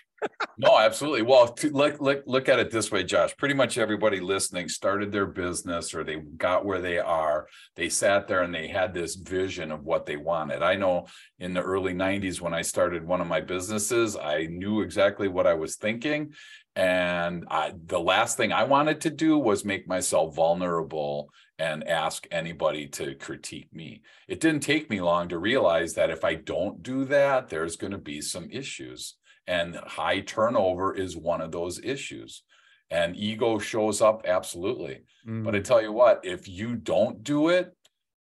no, 0.56 0.78
absolutely. 0.78 1.22
Well, 1.22 1.48
to, 1.48 1.70
look, 1.70 2.00
look, 2.00 2.22
look 2.26 2.48
at 2.48 2.58
it 2.58 2.70
this 2.70 2.90
way, 2.90 3.02
Josh. 3.04 3.36
Pretty 3.36 3.54
much 3.54 3.78
everybody 3.78 4.20
listening 4.20 4.68
started 4.68 5.10
their 5.10 5.26
business 5.26 5.94
or 5.94 6.04
they 6.04 6.16
got 6.16 6.64
where 6.64 6.80
they 6.80 6.98
are. 6.98 7.48
They 7.76 7.88
sat 7.88 8.28
there 8.28 8.42
and 8.42 8.54
they 8.54 8.68
had 8.68 8.94
this 8.94 9.16
vision 9.16 9.72
of 9.72 9.84
what 9.84 10.06
they 10.06 10.16
wanted. 10.16 10.62
I 10.62 10.76
know 10.76 11.06
in 11.38 11.54
the 11.54 11.62
early 11.62 11.92
90s 11.92 12.40
when 12.40 12.54
I 12.54 12.62
started 12.62 13.06
one 13.06 13.20
of 13.20 13.26
my 13.26 13.40
businesses, 13.40 14.16
I 14.16 14.46
knew 14.46 14.80
exactly 14.80 15.28
what 15.28 15.46
I 15.46 15.54
was 15.54 15.76
thinking. 15.76 16.34
And 16.76 17.44
I, 17.50 17.72
the 17.86 18.00
last 18.00 18.36
thing 18.36 18.52
I 18.52 18.64
wanted 18.64 19.00
to 19.02 19.10
do 19.10 19.38
was 19.38 19.64
make 19.64 19.88
myself 19.88 20.34
vulnerable 20.34 21.30
and 21.58 21.86
ask 21.86 22.26
anybody 22.30 22.86
to 22.88 23.14
critique 23.14 23.72
me. 23.72 24.02
It 24.28 24.40
didn't 24.40 24.62
take 24.62 24.90
me 24.90 25.00
long 25.00 25.28
to 25.28 25.38
realize 25.38 25.94
that 25.94 26.10
if 26.10 26.24
I 26.24 26.34
don't 26.34 26.82
do 26.82 27.04
that, 27.06 27.48
there's 27.48 27.76
going 27.76 27.92
to 27.92 27.98
be 27.98 28.20
some 28.20 28.48
issues. 28.50 29.14
And 29.46 29.76
high 29.76 30.20
turnover 30.20 30.94
is 30.94 31.16
one 31.16 31.40
of 31.40 31.52
those 31.52 31.80
issues. 31.82 32.42
And 32.90 33.16
ego 33.16 33.58
shows 33.58 34.00
up 34.00 34.22
absolutely. 34.26 35.02
Mm. 35.26 35.44
But 35.44 35.54
I 35.54 35.58
mm. 35.58 35.64
tell 35.64 35.82
you 35.82 35.92
what, 35.92 36.20
if 36.24 36.48
you 36.48 36.74
don't 36.74 37.22
do 37.22 37.48
it, 37.48 37.74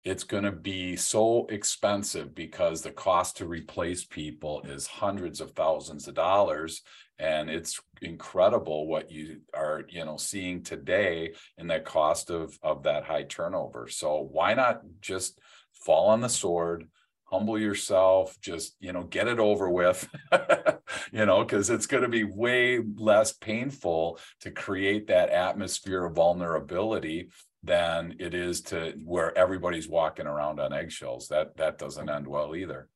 it's 0.03 0.23
going 0.23 0.43
to 0.43 0.51
be 0.51 0.95
so 0.95 1.45
expensive 1.49 2.33
because 2.33 2.81
the 2.81 2.91
cost 2.91 3.37
to 3.37 3.45
replace 3.45 4.03
people 4.03 4.61
is 4.65 4.87
hundreds 4.87 5.41
of 5.41 5.51
thousands 5.51 6.07
of 6.07 6.15
dollars. 6.15 6.81
And 7.19 7.51
it's 7.51 7.79
incredible 8.01 8.87
what 8.87 9.11
you 9.11 9.41
are 9.53 9.83
you 9.89 10.03
know 10.03 10.17
seeing 10.17 10.63
today 10.63 11.33
in 11.59 11.67
the 11.67 11.79
cost 11.79 12.31
of 12.31 12.57
of 12.63 12.83
that 12.83 13.03
high 13.03 13.23
turnover. 13.23 13.87
So 13.87 14.27
why 14.31 14.55
not 14.55 14.81
just 15.01 15.39
fall 15.73 16.09
on 16.09 16.21
the 16.21 16.29
sword 16.29 16.87
humble 17.31 17.57
yourself 17.57 18.37
just 18.41 18.75
you 18.81 18.91
know 18.91 19.03
get 19.03 19.27
it 19.27 19.39
over 19.39 19.69
with 19.69 20.07
you 21.13 21.25
know 21.25 21.43
because 21.43 21.69
it's 21.69 21.87
going 21.87 22.03
to 22.03 22.09
be 22.09 22.25
way 22.25 22.79
less 22.97 23.31
painful 23.31 24.19
to 24.41 24.51
create 24.51 25.07
that 25.07 25.29
atmosphere 25.29 26.03
of 26.03 26.13
vulnerability 26.13 27.29
than 27.63 28.15
it 28.19 28.33
is 28.33 28.61
to 28.61 28.93
where 29.05 29.37
everybody's 29.37 29.87
walking 29.87 30.27
around 30.27 30.59
on 30.59 30.73
eggshells. 30.73 31.27
That 31.27 31.57
that 31.57 31.77
doesn't 31.77 32.09
end 32.09 32.27
well 32.27 32.55
either. 32.55 32.89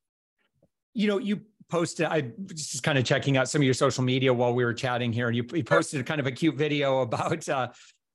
You 0.94 1.08
know 1.08 1.18
you 1.18 1.42
posted 1.68 2.06
i 2.06 2.22
was 2.48 2.68
just 2.68 2.84
kind 2.84 2.96
of 2.96 3.04
checking 3.04 3.38
out 3.38 3.50
some 3.50 3.60
of 3.60 3.66
your 3.66 3.74
social 3.74 4.04
media 4.04 4.32
while 4.32 4.54
we 4.54 4.64
were 4.64 4.72
chatting 4.72 5.12
here 5.12 5.28
and 5.28 5.36
you, 5.36 5.44
you 5.52 5.64
posted 5.64 6.06
kind 6.06 6.20
of 6.20 6.28
a 6.28 6.32
cute 6.32 6.54
video 6.54 7.02
about 7.02 7.50
uh 7.50 7.68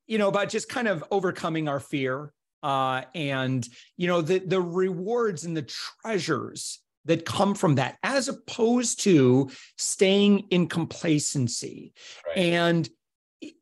you 0.07 0.19
know 0.19 0.29
about 0.29 0.49
just 0.49 0.69
kind 0.69 0.87
of 0.87 1.03
overcoming 1.11 1.67
our 1.67 1.81
fear 1.81 2.33
uh, 2.63 3.03
and 3.15 3.67
you 3.97 4.07
know 4.07 4.21
the 4.21 4.39
the 4.39 4.61
rewards 4.61 5.45
and 5.45 5.57
the 5.57 5.67
treasures 6.03 6.81
that 7.07 7.25
come 7.25 7.55
from 7.55 7.77
that 7.77 7.97
as 8.03 8.29
opposed 8.29 9.01
to 9.03 9.51
staying 9.79 10.41
in 10.51 10.69
complacency. 10.69 11.95
Right. 12.27 12.37
and 12.37 12.89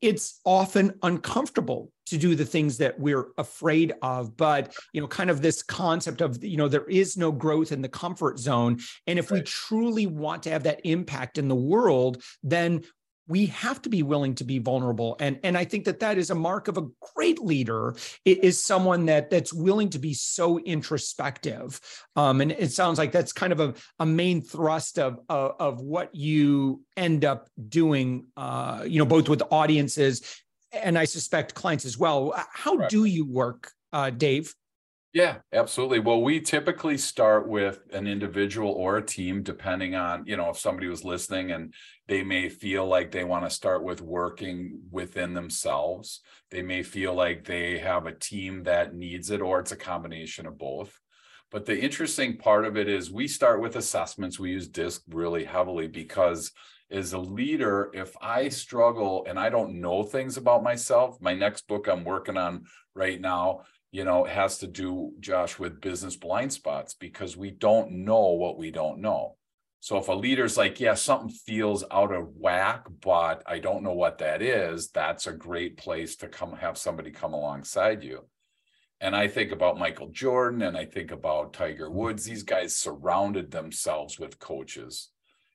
it's 0.00 0.40
often 0.44 0.98
uncomfortable 1.02 1.92
to 2.06 2.16
do 2.16 2.34
the 2.34 2.44
things 2.44 2.78
that 2.78 2.98
we're 2.98 3.28
afraid 3.36 3.92
of 4.02 4.36
but 4.36 4.74
you 4.92 5.00
know 5.00 5.06
kind 5.06 5.30
of 5.30 5.42
this 5.42 5.62
concept 5.62 6.20
of 6.20 6.42
you 6.42 6.56
know 6.56 6.68
there 6.68 6.86
is 6.86 7.16
no 7.16 7.30
growth 7.30 7.70
in 7.70 7.82
the 7.82 7.88
comfort 7.88 8.38
zone 8.38 8.78
and 9.06 9.18
if 9.18 9.30
right. 9.30 9.38
we 9.38 9.44
truly 9.44 10.06
want 10.06 10.42
to 10.42 10.50
have 10.50 10.62
that 10.62 10.80
impact 10.84 11.38
in 11.38 11.48
the 11.48 11.54
world 11.54 12.22
then 12.42 12.82
we 13.28 13.46
have 13.46 13.80
to 13.82 13.88
be 13.88 14.02
willing 14.02 14.34
to 14.36 14.44
be 14.44 14.58
vulnerable. 14.58 15.16
And 15.20 15.38
and 15.44 15.56
i 15.56 15.64
think 15.64 15.84
that 15.84 16.00
that 16.00 16.18
is 16.18 16.30
a 16.30 16.34
mark 16.34 16.66
of 16.68 16.78
a 16.78 16.86
great 17.14 17.38
leader. 17.40 17.94
Is 18.24 18.62
someone 18.62 19.06
that 19.06 19.30
that's 19.30 19.52
willing 19.52 19.90
to 19.90 19.98
be 19.98 20.14
so 20.14 20.58
introspective. 20.58 21.80
Um, 22.16 22.40
and 22.40 22.52
it 22.52 22.72
sounds 22.72 22.98
like 22.98 23.12
that's 23.12 23.32
kind 23.32 23.52
of 23.52 23.60
a, 23.60 23.74
a 23.98 24.06
main 24.06 24.40
thrust 24.40 24.98
of, 24.98 25.20
of, 25.28 25.54
of 25.60 25.80
what 25.80 26.14
you 26.14 26.82
end 26.96 27.24
up 27.24 27.48
doing 27.68 28.26
uh, 28.36 28.84
you 28.86 28.98
know 28.98 29.06
both 29.06 29.28
with 29.28 29.42
audiences 29.50 30.42
and 30.72 30.98
i 30.98 31.04
suspect 31.04 31.54
clients 31.54 31.84
as 31.84 31.98
well. 31.98 32.32
How 32.52 32.74
right. 32.74 32.88
do 32.88 33.04
you 33.04 33.24
work 33.26 33.72
uh, 33.92 34.10
dave 34.10 34.54
yeah, 35.14 35.36
absolutely. 35.52 36.00
Well, 36.00 36.20
we 36.22 36.40
typically 36.40 36.98
start 36.98 37.48
with 37.48 37.80
an 37.92 38.06
individual 38.06 38.70
or 38.72 38.98
a 38.98 39.04
team, 39.04 39.42
depending 39.42 39.94
on, 39.94 40.24
you 40.26 40.36
know, 40.36 40.50
if 40.50 40.58
somebody 40.58 40.86
was 40.86 41.02
listening 41.02 41.50
and 41.50 41.72
they 42.08 42.22
may 42.22 42.48
feel 42.50 42.86
like 42.86 43.10
they 43.10 43.24
want 43.24 43.44
to 43.44 43.50
start 43.50 43.82
with 43.82 44.02
working 44.02 44.80
within 44.90 45.32
themselves. 45.32 46.20
They 46.50 46.60
may 46.62 46.82
feel 46.82 47.14
like 47.14 47.44
they 47.44 47.78
have 47.78 48.06
a 48.06 48.12
team 48.14 48.64
that 48.64 48.94
needs 48.94 49.30
it, 49.30 49.40
or 49.40 49.60
it's 49.60 49.72
a 49.72 49.76
combination 49.76 50.46
of 50.46 50.58
both. 50.58 50.98
But 51.50 51.64
the 51.64 51.78
interesting 51.78 52.36
part 52.36 52.66
of 52.66 52.76
it 52.76 52.88
is 52.88 53.10
we 53.10 53.28
start 53.28 53.62
with 53.62 53.76
assessments. 53.76 54.38
We 54.38 54.50
use 54.50 54.68
DISC 54.68 55.02
really 55.08 55.44
heavily 55.44 55.88
because 55.88 56.52
as 56.90 57.14
a 57.14 57.18
leader, 57.18 57.90
if 57.94 58.14
I 58.20 58.50
struggle 58.50 59.24
and 59.26 59.38
I 59.38 59.48
don't 59.48 59.80
know 59.80 60.02
things 60.02 60.36
about 60.36 60.62
myself, 60.62 61.18
my 61.20 61.34
next 61.34 61.66
book 61.66 61.86
I'm 61.86 62.04
working 62.04 62.36
on 62.36 62.64
right 62.94 63.20
now 63.20 63.62
you 63.90 64.04
know, 64.04 64.26
it 64.26 64.32
has 64.32 64.58
to 64.58 64.66
do, 64.66 65.12
Josh, 65.20 65.58
with 65.58 65.80
business 65.80 66.16
blind 66.16 66.52
spots 66.52 66.94
because 66.94 67.36
we 67.36 67.50
don't 67.50 67.90
know 67.90 68.32
what 68.32 68.58
we 68.58 68.70
don't 68.70 69.00
know. 69.00 69.36
So 69.80 69.96
if 69.98 70.08
a 70.08 70.12
leader's 70.12 70.56
like, 70.56 70.80
yeah, 70.80 70.94
something 70.94 71.30
feels 71.30 71.84
out 71.90 72.12
of 72.12 72.34
whack, 72.36 72.86
but 73.00 73.42
I 73.46 73.60
don't 73.60 73.84
know 73.84 73.92
what 73.92 74.18
that 74.18 74.42
is, 74.42 74.90
that's 74.90 75.26
a 75.26 75.32
great 75.32 75.76
place 75.76 76.16
to 76.16 76.28
come 76.28 76.56
have 76.56 76.76
somebody 76.76 77.12
come 77.12 77.32
alongside 77.32 78.02
you. 78.02 78.24
And 79.00 79.14
I 79.14 79.28
think 79.28 79.52
about 79.52 79.78
Michael 79.78 80.08
Jordan 80.08 80.62
and 80.62 80.76
I 80.76 80.84
think 80.84 81.12
about 81.12 81.52
Tiger 81.52 81.88
Woods. 81.88 82.24
These 82.24 82.42
guys 82.42 82.74
surrounded 82.74 83.50
themselves 83.52 84.18
with 84.18 84.40
coaches 84.40 85.10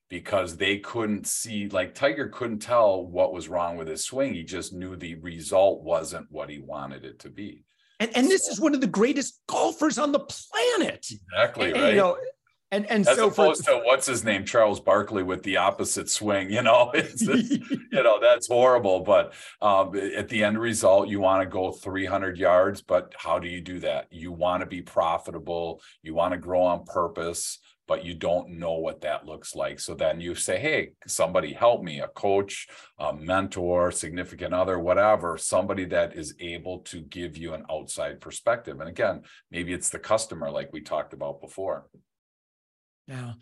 because 0.10 0.56
they 0.56 0.78
couldn't 0.78 1.28
see, 1.28 1.68
like 1.68 1.94
Tiger 1.94 2.30
couldn't 2.30 2.60
tell 2.60 3.06
what 3.06 3.34
was 3.34 3.50
wrong 3.50 3.76
with 3.76 3.90
his 3.90 4.06
swing. 4.06 4.34
He 4.34 4.44
just 4.44 4.72
knew 4.72 4.96
the 4.96 5.16
result 5.16 5.84
wasn't 5.84 6.32
what 6.32 6.50
he 6.50 6.60
wanted 6.60 7.04
it 7.04 7.20
to 7.20 7.30
be. 7.30 7.66
And, 8.04 8.18
and 8.18 8.28
this 8.28 8.50
is 8.50 8.60
one 8.60 8.76
of 8.76 8.82
the 8.82 8.88
greatest 8.88 9.40
golfers 9.48 9.98
on 9.98 10.12
the 10.12 10.20
planet. 10.20 11.08
Exactly 11.10 11.72
and, 11.72 11.82
right. 11.82 11.90
You 11.92 11.96
know, 11.96 12.18
and 12.70 12.86
and 12.92 13.08
As 13.08 13.16
so 13.16 13.28
opposed 13.28 13.64
for, 13.64 13.72
to 13.72 13.78
what's 13.86 14.08
his 14.08 14.26
name, 14.26 14.44
Charles 14.44 14.82
Barkley 14.82 15.24
with 15.24 15.42
the 15.44 15.56
opposite 15.58 16.10
swing. 16.10 16.52
You 16.52 16.64
know, 16.64 16.92
it's, 16.94 17.22
you 17.22 17.80
know 17.92 18.20
that's 18.20 18.48
horrible. 18.48 19.02
But 19.02 19.34
um, 19.62 19.96
at 19.96 20.28
the 20.28 20.44
end 20.44 20.60
result, 20.60 21.08
you 21.08 21.22
want 21.22 21.44
to 21.44 21.50
go 21.50 21.72
300 21.72 22.38
yards. 22.38 22.82
But 22.82 23.14
how 23.18 23.40
do 23.40 23.48
you 23.48 23.62
do 23.62 23.80
that? 23.80 24.08
You 24.12 24.34
want 24.34 24.62
to 24.62 24.66
be 24.66 24.82
profitable. 24.82 25.82
You 26.02 26.14
want 26.14 26.34
to 26.34 26.38
grow 26.38 26.64
on 26.64 26.84
purpose 26.84 27.60
but 27.88 28.06
you 28.06 28.14
don't 28.14 28.50
know 28.50 28.74
what 28.74 29.02
that 29.02 29.26
looks 29.26 29.56
like. 29.56 29.80
So 29.80 29.94
then 29.94 30.22
you 30.22 30.36
say, 30.36 30.60
hey, 30.60 30.92
somebody 31.06 31.54
help 31.54 31.84
me, 31.84 32.00
a 32.00 32.08
coach, 32.08 32.68
a 32.98 33.14
mentor, 33.14 33.92
significant 33.92 34.54
other, 34.54 34.80
whatever, 34.80 35.38
somebody 35.38 35.86
that 35.86 36.16
is 36.16 36.34
able 36.40 36.80
to 36.80 37.02
give 37.02 37.38
you 37.38 37.54
an 37.54 37.66
outside 37.70 38.22
perspective. 38.22 38.80
And 38.80 38.90
again, 38.90 39.24
maybe 39.52 39.74
it's 39.74 39.90
the 39.90 40.00
customer, 40.00 40.50
like 40.50 40.72
we 40.72 40.82
talked 40.82 41.14
about 41.14 41.42
before. 41.42 41.88
Yeah. 43.08 43.34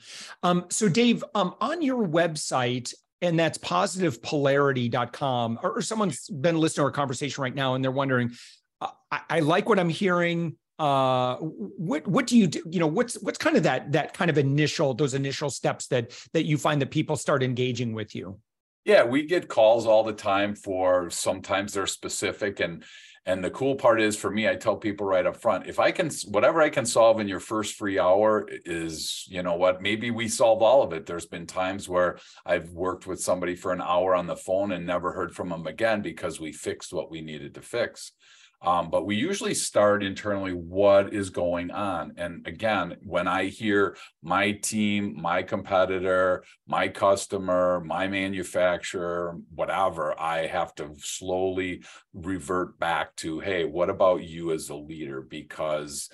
Um, 0.42 0.66
so, 0.70 0.90
Dave, 0.90 1.24
um, 1.36 1.54
on 1.62 1.84
your 1.84 2.08
website, 2.08 2.96
and 3.22 3.40
that's 3.40 3.60
positivepolarity.com, 3.60 5.60
or, 5.62 5.78
or 5.78 5.82
someone's 5.84 6.28
been 6.28 6.58
listening 6.58 6.82
to 6.82 6.86
our 6.86 6.92
conversation 6.92 7.44
right 7.44 7.54
now 7.54 7.76
and 7.76 7.84
they're 7.84 7.92
wondering, 7.92 8.32
uh, 8.82 8.88
I, 9.12 9.22
I 9.30 9.40
like 9.42 9.70
what 9.70 9.78
I'm 9.78 9.90
hearing 9.90 10.56
uh 10.82 11.36
what 11.38 12.08
what 12.08 12.26
do 12.26 12.36
you 12.36 12.48
do 12.48 12.60
you 12.68 12.80
know 12.80 12.88
what's 12.88 13.14
what's 13.22 13.38
kind 13.38 13.56
of 13.56 13.62
that 13.62 13.92
that 13.92 14.16
kind 14.16 14.32
of 14.32 14.38
initial 14.40 14.96
those 14.96 15.14
initial 15.14 15.52
steps 15.52 15.86
that 15.86 16.12
that 16.34 16.46
you 16.46 16.58
find 16.58 16.82
that 16.82 16.90
people 16.90 17.16
start 17.16 17.44
engaging 17.44 17.94
with 17.94 18.16
you? 18.16 18.40
Yeah 18.84 19.04
we 19.04 19.28
get 19.28 19.48
calls 19.48 19.86
all 19.86 20.04
the 20.04 20.12
time 20.12 20.56
for 20.56 21.12
sometimes 21.12 21.74
they're 21.74 21.86
specific 21.86 22.60
and 22.62 22.84
and 23.28 23.44
the 23.44 23.52
cool 23.52 23.76
part 23.76 24.02
is 24.02 24.16
for 24.16 24.32
me 24.32 24.50
i 24.50 24.56
tell 24.56 24.76
people 24.76 25.06
right 25.06 25.28
up 25.28 25.38
front 25.38 25.68
if 25.68 25.78
i 25.78 25.92
can 25.92 26.10
whatever 26.30 26.64
i 26.64 26.70
can 26.70 26.88
solve 26.88 27.20
in 27.20 27.28
your 27.28 27.40
first 27.40 27.76
free 27.76 28.00
hour 28.00 28.50
is 28.66 29.26
you 29.28 29.44
know 29.44 29.54
what 29.54 29.84
maybe 29.84 30.10
we 30.10 30.28
solve 30.28 30.64
all 30.64 30.82
of 30.82 30.94
it. 30.94 31.06
There's 31.06 31.28
been 31.28 31.46
times 31.46 31.88
where 31.88 32.18
i've 32.44 32.72
worked 32.72 33.06
with 33.06 33.22
somebody 33.22 33.56
for 33.56 33.72
an 33.72 33.82
hour 33.82 34.16
on 34.16 34.26
the 34.26 34.36
phone 34.36 34.72
and 34.72 34.84
never 34.84 35.12
heard 35.12 35.36
from 35.36 35.50
them 35.50 35.68
again 35.68 36.02
because 36.02 36.40
we 36.40 36.52
fixed 36.52 36.92
what 36.92 37.12
we 37.12 37.22
needed 37.22 37.54
to 37.54 37.62
fix 37.62 38.14
um, 38.64 38.90
but 38.92 39.06
we 39.06 39.16
usually 39.16 39.56
start 39.56 40.04
internally 40.04 40.54
what 40.54 41.14
is 41.14 41.32
going 41.32 41.72
on. 41.72 42.14
And 42.18 42.46
again, 42.48 42.98
when 43.02 43.28
I 43.28 43.46
hear 43.46 43.98
my 44.22 44.52
team, 44.52 45.20
my 45.20 45.42
competitor, 45.42 46.44
my 46.68 46.88
customer, 46.88 47.82
my 47.84 48.08
manufacturer, 48.08 49.38
whatever, 49.56 50.20
I 50.20 50.46
have 50.46 50.76
to 50.76 50.94
slowly 51.00 51.84
revert 52.14 52.78
back 52.78 53.16
to, 53.18 53.40
hey, 53.40 53.66
what 53.66 53.90
about 53.90 54.24
you 54.24 54.52
as 54.52 54.70
a 54.70 54.76
leader? 54.76 55.22
Because 55.22 56.10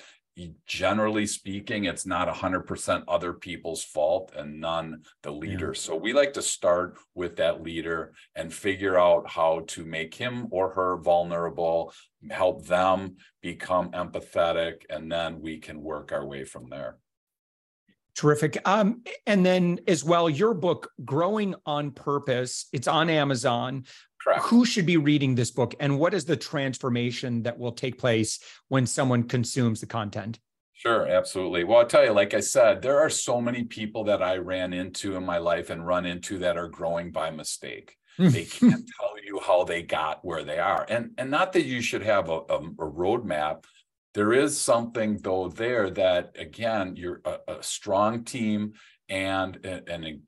generally 0.65 1.25
speaking, 1.25 1.85
it's 1.85 2.05
not 2.05 2.27
100% 2.27 3.03
other 3.07 3.33
people's 3.33 3.83
fault 3.83 4.31
and 4.35 4.59
none 4.59 5.03
the 5.23 5.31
leader. 5.31 5.67
Yeah. 5.73 5.79
So 5.79 5.95
we 5.95 6.13
like 6.13 6.33
to 6.33 6.41
start 6.41 6.97
with 7.15 7.37
that 7.37 7.63
leader 7.63 8.13
and 8.35 8.53
figure 8.53 8.99
out 8.99 9.29
how 9.29 9.63
to 9.67 9.85
make 9.85 10.13
him 10.13 10.47
or 10.51 10.69
her 10.73 10.97
vulnerable, 10.97 11.93
help 12.29 12.65
them 12.65 13.17
become 13.41 13.91
empathetic, 13.91 14.83
and 14.89 15.11
then 15.11 15.41
we 15.41 15.57
can 15.57 15.81
work 15.81 16.11
our 16.11 16.25
way 16.25 16.43
from 16.43 16.69
there. 16.69 16.97
Terrific. 18.17 18.57
Um, 18.67 19.03
and 19.27 19.45
then 19.45 19.79
as 19.87 20.03
well, 20.03 20.27
your 20.27 20.55
book, 20.55 20.89
Growing 21.05 21.53
on 21.67 21.91
Purpose, 21.91 22.65
it's 22.73 22.87
on 22.87 23.11
Amazon. 23.11 23.85
Correct. 24.21 24.43
Who 24.45 24.65
should 24.65 24.85
be 24.85 24.97
reading 24.97 25.35
this 25.35 25.51
book 25.51 25.75
and 25.79 25.99
what 25.99 26.13
is 26.13 26.25
the 26.25 26.37
transformation 26.37 27.43
that 27.43 27.57
will 27.57 27.71
take 27.71 27.97
place 27.97 28.39
when 28.67 28.85
someone 28.85 29.23
consumes 29.23 29.79
the 29.79 29.87
content? 29.87 30.39
Sure, 30.73 31.07
absolutely. 31.07 31.63
Well, 31.63 31.79
I'll 31.79 31.87
tell 31.87 32.03
you, 32.03 32.11
like 32.11 32.33
I 32.33 32.39
said, 32.39 32.81
there 32.81 32.99
are 32.99 33.09
so 33.09 33.41
many 33.41 33.63
people 33.63 34.03
that 34.05 34.21
I 34.21 34.37
ran 34.37 34.73
into 34.73 35.15
in 35.15 35.25
my 35.25 35.39
life 35.39 35.69
and 35.71 35.85
run 35.85 36.05
into 36.05 36.37
that 36.39 36.57
are 36.57 36.67
growing 36.67 37.11
by 37.11 37.31
mistake. 37.31 37.95
Hmm. 38.17 38.29
they 38.29 38.45
can't 38.45 38.89
tell 38.99 39.13
you 39.23 39.39
how 39.39 39.63
they 39.63 39.83
got 39.83 40.23
where 40.23 40.43
they 40.43 40.59
are. 40.59 40.85
And 40.89 41.11
and 41.17 41.31
not 41.31 41.53
that 41.53 41.65
you 41.65 41.81
should 41.81 42.03
have 42.03 42.29
a, 42.29 42.39
a, 42.49 42.57
a 42.57 42.91
roadmap 42.91 43.65
there 44.17 44.33
is 44.33 44.59
something 44.59 45.19
though 45.19 45.47
there 45.47 45.91
that 45.91 46.35
again 46.39 46.95
you're 46.95 47.21
a, 47.23 47.59
a 47.59 47.63
strong 47.63 48.23
team 48.23 48.73
and 49.09 49.55
an, 49.65 50.21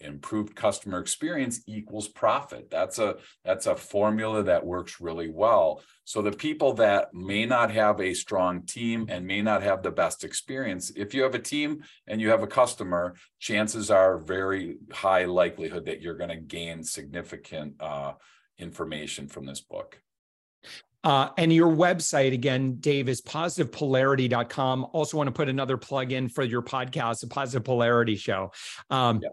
improved 0.00 0.54
customer 0.54 0.98
experience 0.98 1.62
equals 1.66 2.08
profit. 2.08 2.70
That's 2.70 2.98
a 2.98 3.16
that's 3.44 3.66
a 3.66 3.74
formula 3.74 4.42
that 4.42 4.64
works 4.64 5.00
really 5.00 5.30
well. 5.30 5.82
So 6.04 6.20
the 6.20 6.32
people 6.32 6.74
that 6.74 7.14
may 7.14 7.46
not 7.46 7.70
have 7.70 8.00
a 8.00 8.14
strong 8.14 8.62
team 8.62 9.06
and 9.08 9.26
may 9.26 9.42
not 9.42 9.62
have 9.62 9.82
the 9.82 9.90
best 9.90 10.24
experience 10.24 10.90
if 10.96 11.14
you 11.14 11.22
have 11.22 11.34
a 11.34 11.40
team 11.40 11.82
and 12.06 12.20
you 12.20 12.28
have 12.30 12.42
a 12.42 12.48
customer 12.48 13.14
chances 13.38 13.90
are 13.90 14.18
very 14.18 14.76
high 14.92 15.24
likelihood 15.24 15.86
that 15.86 16.02
you're 16.02 16.16
going 16.16 16.30
to 16.30 16.36
gain 16.36 16.82
significant 16.82 17.74
uh, 17.80 18.12
information 18.58 19.28
from 19.28 19.46
this 19.46 19.60
book 19.60 20.00
uh, 21.02 21.30
and 21.38 21.52
your 21.52 21.74
website, 21.74 22.32
again, 22.32 22.76
Dave, 22.80 23.08
is 23.08 23.22
positivepolarity.com. 23.22 24.86
Also, 24.92 25.16
want 25.16 25.28
to 25.28 25.32
put 25.32 25.48
another 25.48 25.76
plug 25.76 26.12
in 26.12 26.28
for 26.28 26.44
your 26.44 26.62
podcast, 26.62 27.20
the 27.20 27.26
Positive 27.26 27.64
Polarity 27.64 28.16
Show. 28.16 28.52
Um, 28.90 29.20
yeah. 29.22 29.30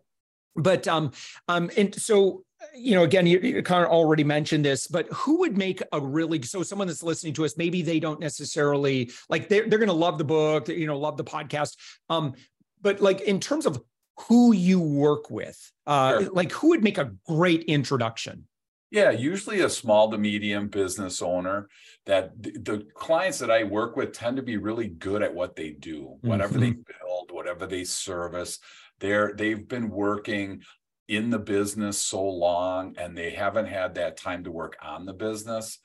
But, 0.55 0.87
um, 0.87 1.11
um, 1.47 1.69
and 1.77 1.93
so, 1.93 2.43
you 2.75 2.95
know, 2.95 3.03
again, 3.03 3.27
you, 3.27 3.39
you, 3.39 3.61
kind 3.61 3.83
of 3.83 3.91
already 3.91 4.23
mentioned 4.23 4.65
this, 4.65 4.87
but 4.87 5.07
who 5.11 5.39
would 5.39 5.57
make 5.57 5.81
a 5.91 5.99
really 5.99 6.41
so 6.41 6.63
someone 6.63 6.87
that's 6.87 7.03
listening 7.03 7.33
to 7.33 7.45
us, 7.45 7.57
maybe 7.57 7.81
they 7.83 7.99
don't 7.99 8.19
necessarily 8.19 9.11
like 9.29 9.49
they're, 9.49 9.67
they're 9.67 9.77
going 9.77 9.87
to 9.87 9.93
love 9.93 10.17
the 10.17 10.23
book, 10.23 10.67
you 10.67 10.87
know, 10.87 10.97
love 10.97 11.17
the 11.17 11.23
podcast. 11.23 11.75
Um, 12.09 12.33
but 12.81 13.01
like 13.01 13.21
in 13.21 13.39
terms 13.39 13.67
of 13.67 13.79
who 14.27 14.53
you 14.53 14.79
work 14.79 15.29
with, 15.29 15.71
uh, 15.85 16.21
sure. 16.21 16.31
like 16.31 16.51
who 16.51 16.69
would 16.69 16.83
make 16.83 16.97
a 16.97 17.11
great 17.27 17.63
introduction? 17.63 18.47
Yeah, 18.89 19.11
usually 19.11 19.61
a 19.61 19.69
small 19.69 20.09
to 20.11 20.17
medium 20.17 20.69
business 20.69 21.21
owner 21.21 21.67
that 22.05 22.41
the, 22.41 22.51
the, 22.51 22.87
clients 22.95 23.39
that 23.39 23.51
I 23.51 23.65
work 23.65 23.97
with 23.97 24.13
tend 24.13 24.37
to 24.37 24.43
be 24.43 24.55
really 24.55 24.87
good 24.87 25.21
at 25.21 25.33
what 25.33 25.57
they 25.57 25.71
do, 25.71 26.17
whatever 26.21 26.53
mm-hmm. 26.53 26.61
they 26.61 26.71
build, 26.71 27.31
whatever 27.31 27.67
they 27.67 27.83
service. 27.83 28.59
They're 28.99 29.33
they've 29.35 29.67
been 29.67 29.89
working 29.89 30.61
in 31.07 31.29
the 31.29 31.39
business 31.39 32.01
so 32.01 32.23
long 32.23 32.95
and 32.97 33.17
they 33.17 33.31
haven't 33.31 33.67
had 33.67 33.95
that 33.95 34.17
time 34.17 34.43
to 34.45 34.51
work 34.51 34.77
on 34.81 35.05
the 35.05 35.13
business. 35.13 35.79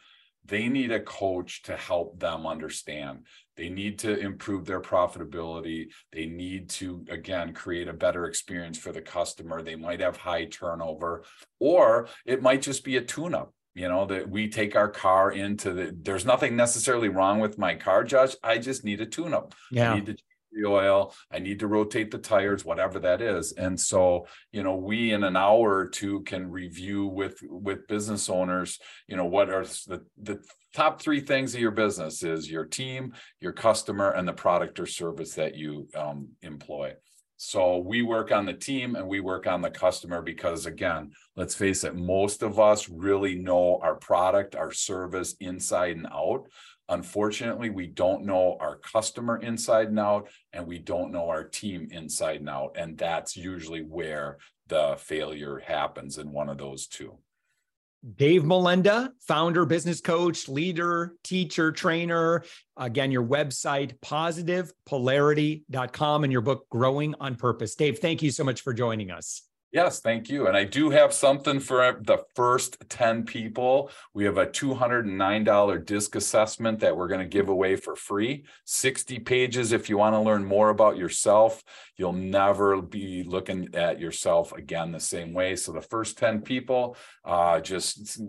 They 0.44 0.68
need 0.68 0.92
a 0.92 1.00
coach 1.00 1.62
to 1.64 1.76
help 1.76 2.18
them 2.18 2.46
understand 2.46 3.26
they 3.56 3.68
need 3.68 3.98
to 4.00 4.18
improve 4.18 4.64
their 4.64 4.80
profitability. 4.80 5.88
They 6.12 6.26
need 6.26 6.70
to, 6.70 7.04
again, 7.10 7.52
create 7.52 7.88
a 7.88 7.92
better 7.92 8.26
experience 8.26 8.78
for 8.78 8.92
the 8.92 9.02
customer. 9.02 9.62
They 9.62 9.76
might 9.76 10.00
have 10.00 10.16
high 10.16 10.46
turnover, 10.46 11.24
or 11.58 12.08
it 12.24 12.42
might 12.42 12.62
just 12.62 12.84
be 12.84 12.96
a 12.96 13.02
tune 13.02 13.34
up. 13.34 13.52
You 13.74 13.88
know, 13.88 14.04
that 14.04 14.28
we 14.28 14.48
take 14.48 14.76
our 14.76 14.90
car 14.90 15.32
into 15.32 15.72
the, 15.72 15.96
there's 16.02 16.26
nothing 16.26 16.56
necessarily 16.56 17.08
wrong 17.08 17.40
with 17.40 17.56
my 17.56 17.74
car, 17.74 18.04
Josh. 18.04 18.34
I 18.42 18.58
just 18.58 18.84
need 18.84 19.00
a 19.00 19.06
tune 19.06 19.32
up. 19.32 19.54
Yeah. 19.70 19.92
I 19.92 19.94
need 19.94 20.06
to 20.06 20.16
the 20.52 20.66
oil 20.66 21.14
i 21.30 21.38
need 21.38 21.58
to 21.58 21.66
rotate 21.66 22.10
the 22.10 22.18
tires 22.18 22.64
whatever 22.64 22.98
that 22.98 23.20
is 23.20 23.52
and 23.52 23.78
so 23.78 24.26
you 24.52 24.62
know 24.62 24.76
we 24.76 25.12
in 25.12 25.24
an 25.24 25.36
hour 25.36 25.76
or 25.76 25.88
two 25.88 26.20
can 26.22 26.50
review 26.50 27.06
with 27.06 27.38
with 27.42 27.86
business 27.86 28.28
owners 28.28 28.78
you 29.08 29.16
know 29.16 29.26
what 29.26 29.50
are 29.50 29.64
the 29.64 30.04
the 30.22 30.40
top 30.74 31.00
three 31.00 31.20
things 31.20 31.54
of 31.54 31.60
your 31.60 31.70
business 31.70 32.22
is 32.22 32.50
your 32.50 32.64
team, 32.64 33.12
your 33.40 33.52
customer, 33.52 34.10
and 34.10 34.26
the 34.26 34.32
product 34.32 34.80
or 34.80 34.86
service 34.86 35.34
that 35.34 35.54
you 35.54 35.86
um, 35.94 36.28
employ. 36.42 36.94
So 37.36 37.78
we 37.78 38.02
work 38.02 38.30
on 38.30 38.46
the 38.46 38.54
team 38.54 38.94
and 38.94 39.08
we 39.08 39.18
work 39.18 39.48
on 39.48 39.62
the 39.62 39.70
customer 39.70 40.22
because, 40.22 40.66
again, 40.66 41.10
let's 41.34 41.56
face 41.56 41.82
it, 41.82 41.96
most 41.96 42.42
of 42.44 42.60
us 42.60 42.88
really 42.88 43.34
know 43.34 43.80
our 43.82 43.96
product, 43.96 44.54
our 44.54 44.70
service 44.70 45.34
inside 45.40 45.96
and 45.96 46.06
out. 46.06 46.46
Unfortunately, 46.92 47.70
we 47.70 47.86
don't 47.86 48.26
know 48.26 48.58
our 48.60 48.76
customer 48.76 49.38
inside 49.38 49.88
and 49.88 49.98
out, 49.98 50.28
and 50.52 50.66
we 50.66 50.78
don't 50.78 51.10
know 51.10 51.30
our 51.30 51.42
team 51.42 51.88
inside 51.90 52.40
and 52.40 52.50
out. 52.50 52.76
And 52.76 52.98
that's 52.98 53.34
usually 53.34 53.80
where 53.80 54.36
the 54.66 54.96
failure 54.98 55.62
happens 55.64 56.18
in 56.18 56.30
one 56.30 56.50
of 56.50 56.58
those 56.58 56.86
two. 56.86 57.16
Dave 58.16 58.42
Molenda, 58.42 59.08
founder, 59.26 59.64
business 59.64 60.02
coach, 60.02 60.50
leader, 60.50 61.14
teacher, 61.24 61.72
trainer. 61.72 62.44
Again, 62.76 63.10
your 63.10 63.24
website, 63.24 63.98
positivepolarity.com, 64.00 66.24
and 66.24 66.32
your 66.32 66.42
book, 66.42 66.68
Growing 66.68 67.14
on 67.20 67.36
Purpose. 67.36 67.74
Dave, 67.74 68.00
thank 68.00 68.22
you 68.22 68.30
so 68.30 68.44
much 68.44 68.60
for 68.60 68.74
joining 68.74 69.10
us. 69.10 69.48
Yes, 69.72 70.00
thank 70.00 70.28
you. 70.28 70.48
And 70.48 70.54
I 70.56 70.64
do 70.64 70.90
have 70.90 71.14
something 71.14 71.58
for 71.58 71.98
the 72.02 72.18
first 72.36 72.76
10 72.90 73.24
people. 73.24 73.90
We 74.12 74.24
have 74.24 74.36
a 74.36 74.46
$209 74.46 75.86
disc 75.86 76.14
assessment 76.14 76.80
that 76.80 76.94
we're 76.94 77.08
going 77.08 77.20
to 77.22 77.26
give 77.26 77.48
away 77.48 77.76
for 77.76 77.96
free. 77.96 78.44
60 78.66 79.18
pages 79.20 79.72
if 79.72 79.88
you 79.88 79.96
want 79.96 80.14
to 80.14 80.20
learn 80.20 80.44
more 80.44 80.68
about 80.68 80.98
yourself. 80.98 81.64
You'll 81.96 82.12
never 82.12 82.82
be 82.82 83.22
looking 83.22 83.74
at 83.74 83.98
yourself 83.98 84.52
again 84.52 84.92
the 84.92 85.00
same 85.00 85.32
way. 85.32 85.56
So 85.56 85.72
the 85.72 85.80
first 85.80 86.18
10 86.18 86.42
people, 86.42 86.94
uh, 87.24 87.58
just 87.60 88.20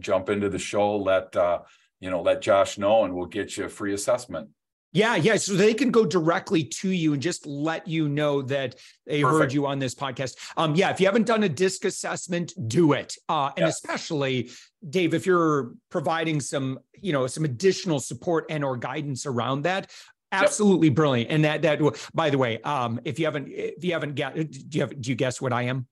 jump 0.00 0.28
into 0.28 0.48
the 0.48 0.58
show, 0.58 0.96
let 0.96 1.36
uh, 1.36 1.60
you 2.00 2.10
know, 2.10 2.22
let 2.22 2.42
Josh 2.42 2.76
know, 2.76 3.04
and 3.04 3.14
we'll 3.14 3.26
get 3.26 3.56
you 3.56 3.66
a 3.66 3.68
free 3.68 3.94
assessment. 3.94 4.48
Yeah, 4.92 5.16
yeah. 5.16 5.36
So 5.36 5.54
they 5.54 5.74
can 5.74 5.90
go 5.90 6.06
directly 6.06 6.64
to 6.64 6.90
you 6.90 7.12
and 7.12 7.20
just 7.20 7.46
let 7.46 7.86
you 7.86 8.08
know 8.08 8.40
that 8.42 8.76
they 9.06 9.22
Perfect. 9.22 9.38
heard 9.38 9.52
you 9.52 9.66
on 9.66 9.78
this 9.78 9.94
podcast. 9.94 10.36
Um, 10.56 10.74
yeah, 10.74 10.90
if 10.90 10.98
you 10.98 11.06
haven't 11.06 11.26
done 11.26 11.42
a 11.42 11.48
disc 11.48 11.84
assessment, 11.84 12.54
do 12.68 12.92
it. 12.92 13.14
Uh, 13.28 13.50
and 13.56 13.66
especially, 13.66 14.50
Dave, 14.88 15.12
if 15.12 15.26
you're 15.26 15.72
providing 15.90 16.40
some, 16.40 16.78
you 17.00 17.12
know, 17.12 17.26
some 17.26 17.44
additional 17.44 18.00
support 18.00 18.46
and 18.48 18.64
or 18.64 18.78
guidance 18.78 19.26
around 19.26 19.62
that, 19.62 19.90
absolutely 20.32 20.88
yep. 20.88 20.96
brilliant. 20.96 21.30
And 21.30 21.44
that 21.44 21.62
that 21.62 21.80
by 22.14 22.30
the 22.30 22.38
way, 22.38 22.60
um, 22.62 23.00
if 23.04 23.18
you 23.18 23.26
haven't 23.26 23.48
if 23.50 23.84
you 23.84 23.92
haven't 23.92 24.14
got 24.14 24.34
do 24.34 24.48
you 24.70 24.80
have 24.80 25.00
do 25.00 25.10
you 25.10 25.16
guess 25.16 25.40
what 25.40 25.52
I 25.52 25.62
am? 25.64 25.86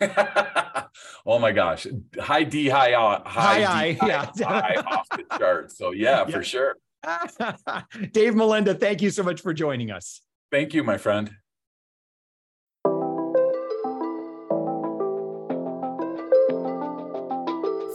oh 1.26 1.38
my 1.38 1.50
gosh, 1.50 1.86
high 2.20 2.44
D, 2.44 2.68
high 2.68 2.92
high, 2.92 3.22
high, 3.24 3.62
high, 3.62 3.92
high 3.92 4.06
yeah, 4.06 4.30
high 4.46 4.74
off 4.86 5.08
the 5.10 5.24
chart. 5.38 5.72
So 5.72 5.92
yeah, 5.92 6.24
yeah. 6.28 6.34
for 6.34 6.44
sure. 6.44 6.76
Dave 8.12 8.34
Molenda, 8.34 8.78
thank 8.78 9.02
you 9.02 9.10
so 9.10 9.22
much 9.22 9.40
for 9.40 9.52
joining 9.52 9.90
us. 9.90 10.22
Thank 10.50 10.74
you, 10.74 10.82
my 10.82 10.98
friend. 10.98 11.30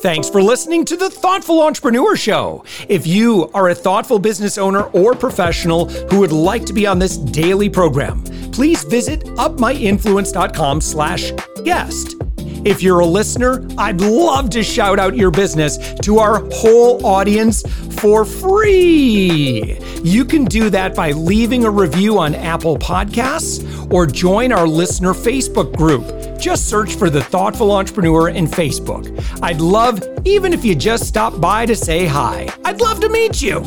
Thanks 0.04 0.30
for 0.30 0.44
listening 0.44 0.84
to 0.86 0.98
the 0.98 1.10
Thoughtful 1.10 1.62
Entrepreneur 1.62 2.18
Show. 2.18 2.66
If 2.90 3.08
you 3.08 3.50
are 3.54 3.70
a 3.70 3.76
thoughtful 3.76 4.20
business 4.20 4.58
owner 4.58 4.84
or 4.88 5.16
professional 5.16 5.86
who 5.86 6.20
would 6.20 6.34
like 6.34 6.66
to 6.66 6.74
be 6.74 6.86
on 6.86 7.00
this 7.00 7.16
daily 7.16 7.70
program, 7.70 8.22
please 8.52 8.84
visit 8.84 9.24
upmyinfluence.com 9.24 10.82
slash 10.82 11.32
guest. 11.64 12.18
If 12.66 12.84
you're 12.84 13.00
a 13.00 13.06
listener, 13.06 13.66
I'd 13.78 14.02
love 14.02 14.50
to 14.50 14.62
shout 14.62 15.00
out 15.00 15.16
your 15.16 15.32
business 15.32 15.78
to 16.02 16.20
our 16.20 16.50
whole 16.52 17.06
audience 17.06 17.64
for 18.04 18.26
free. 18.26 19.80
You 20.04 20.26
can 20.26 20.44
do 20.44 20.70
that 20.72 20.94
by 20.94 21.14
leaving 21.14 21.64
a 21.64 21.72
review 21.72 22.20
on 22.20 22.36
Apple 22.36 22.78
Podcasts 22.78 23.64
or 23.94 24.06
join 24.06 24.52
our 24.52 24.68
listener 24.68 25.14
Facebook 25.14 25.74
group. 25.78 26.04
Just 26.38 26.68
search 26.68 26.96
for 26.96 27.10
the 27.10 27.24
Thoughtful 27.24 27.72
Entrepreneur 27.72 28.28
in 28.28 28.46
Facebook. 28.46 29.08
I'd 29.42 29.62
love 29.62 30.04
even 30.26 30.52
if 30.52 30.66
you 30.66 30.76
just 30.76 31.08
stop 31.08 31.40
by 31.40 31.66
to 31.66 31.78
say 31.78 32.06
hi. 32.06 32.50
I'd 32.66 32.82
love 32.82 33.00
to 33.00 33.08
meet 33.08 33.42
you. 33.42 33.62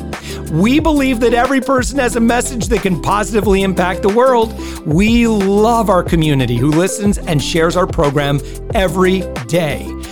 We 0.52 0.80
believe 0.80 1.20
that 1.20 1.32
every 1.32 1.62
person 1.62 1.98
has 1.98 2.16
a 2.16 2.20
message 2.20 2.66
that 2.66 2.82
can 2.82 3.00
positively 3.00 3.62
impact 3.62 4.02
the 4.02 4.12
world. 4.12 4.52
We 4.86 5.26
love 5.26 5.88
our 5.88 6.02
community 6.02 6.58
who 6.58 6.70
listens 6.70 7.16
and 7.16 7.42
shares 7.42 7.74
our 7.74 7.86
program 7.86 8.42
every 8.74 9.20
day. 9.46 9.95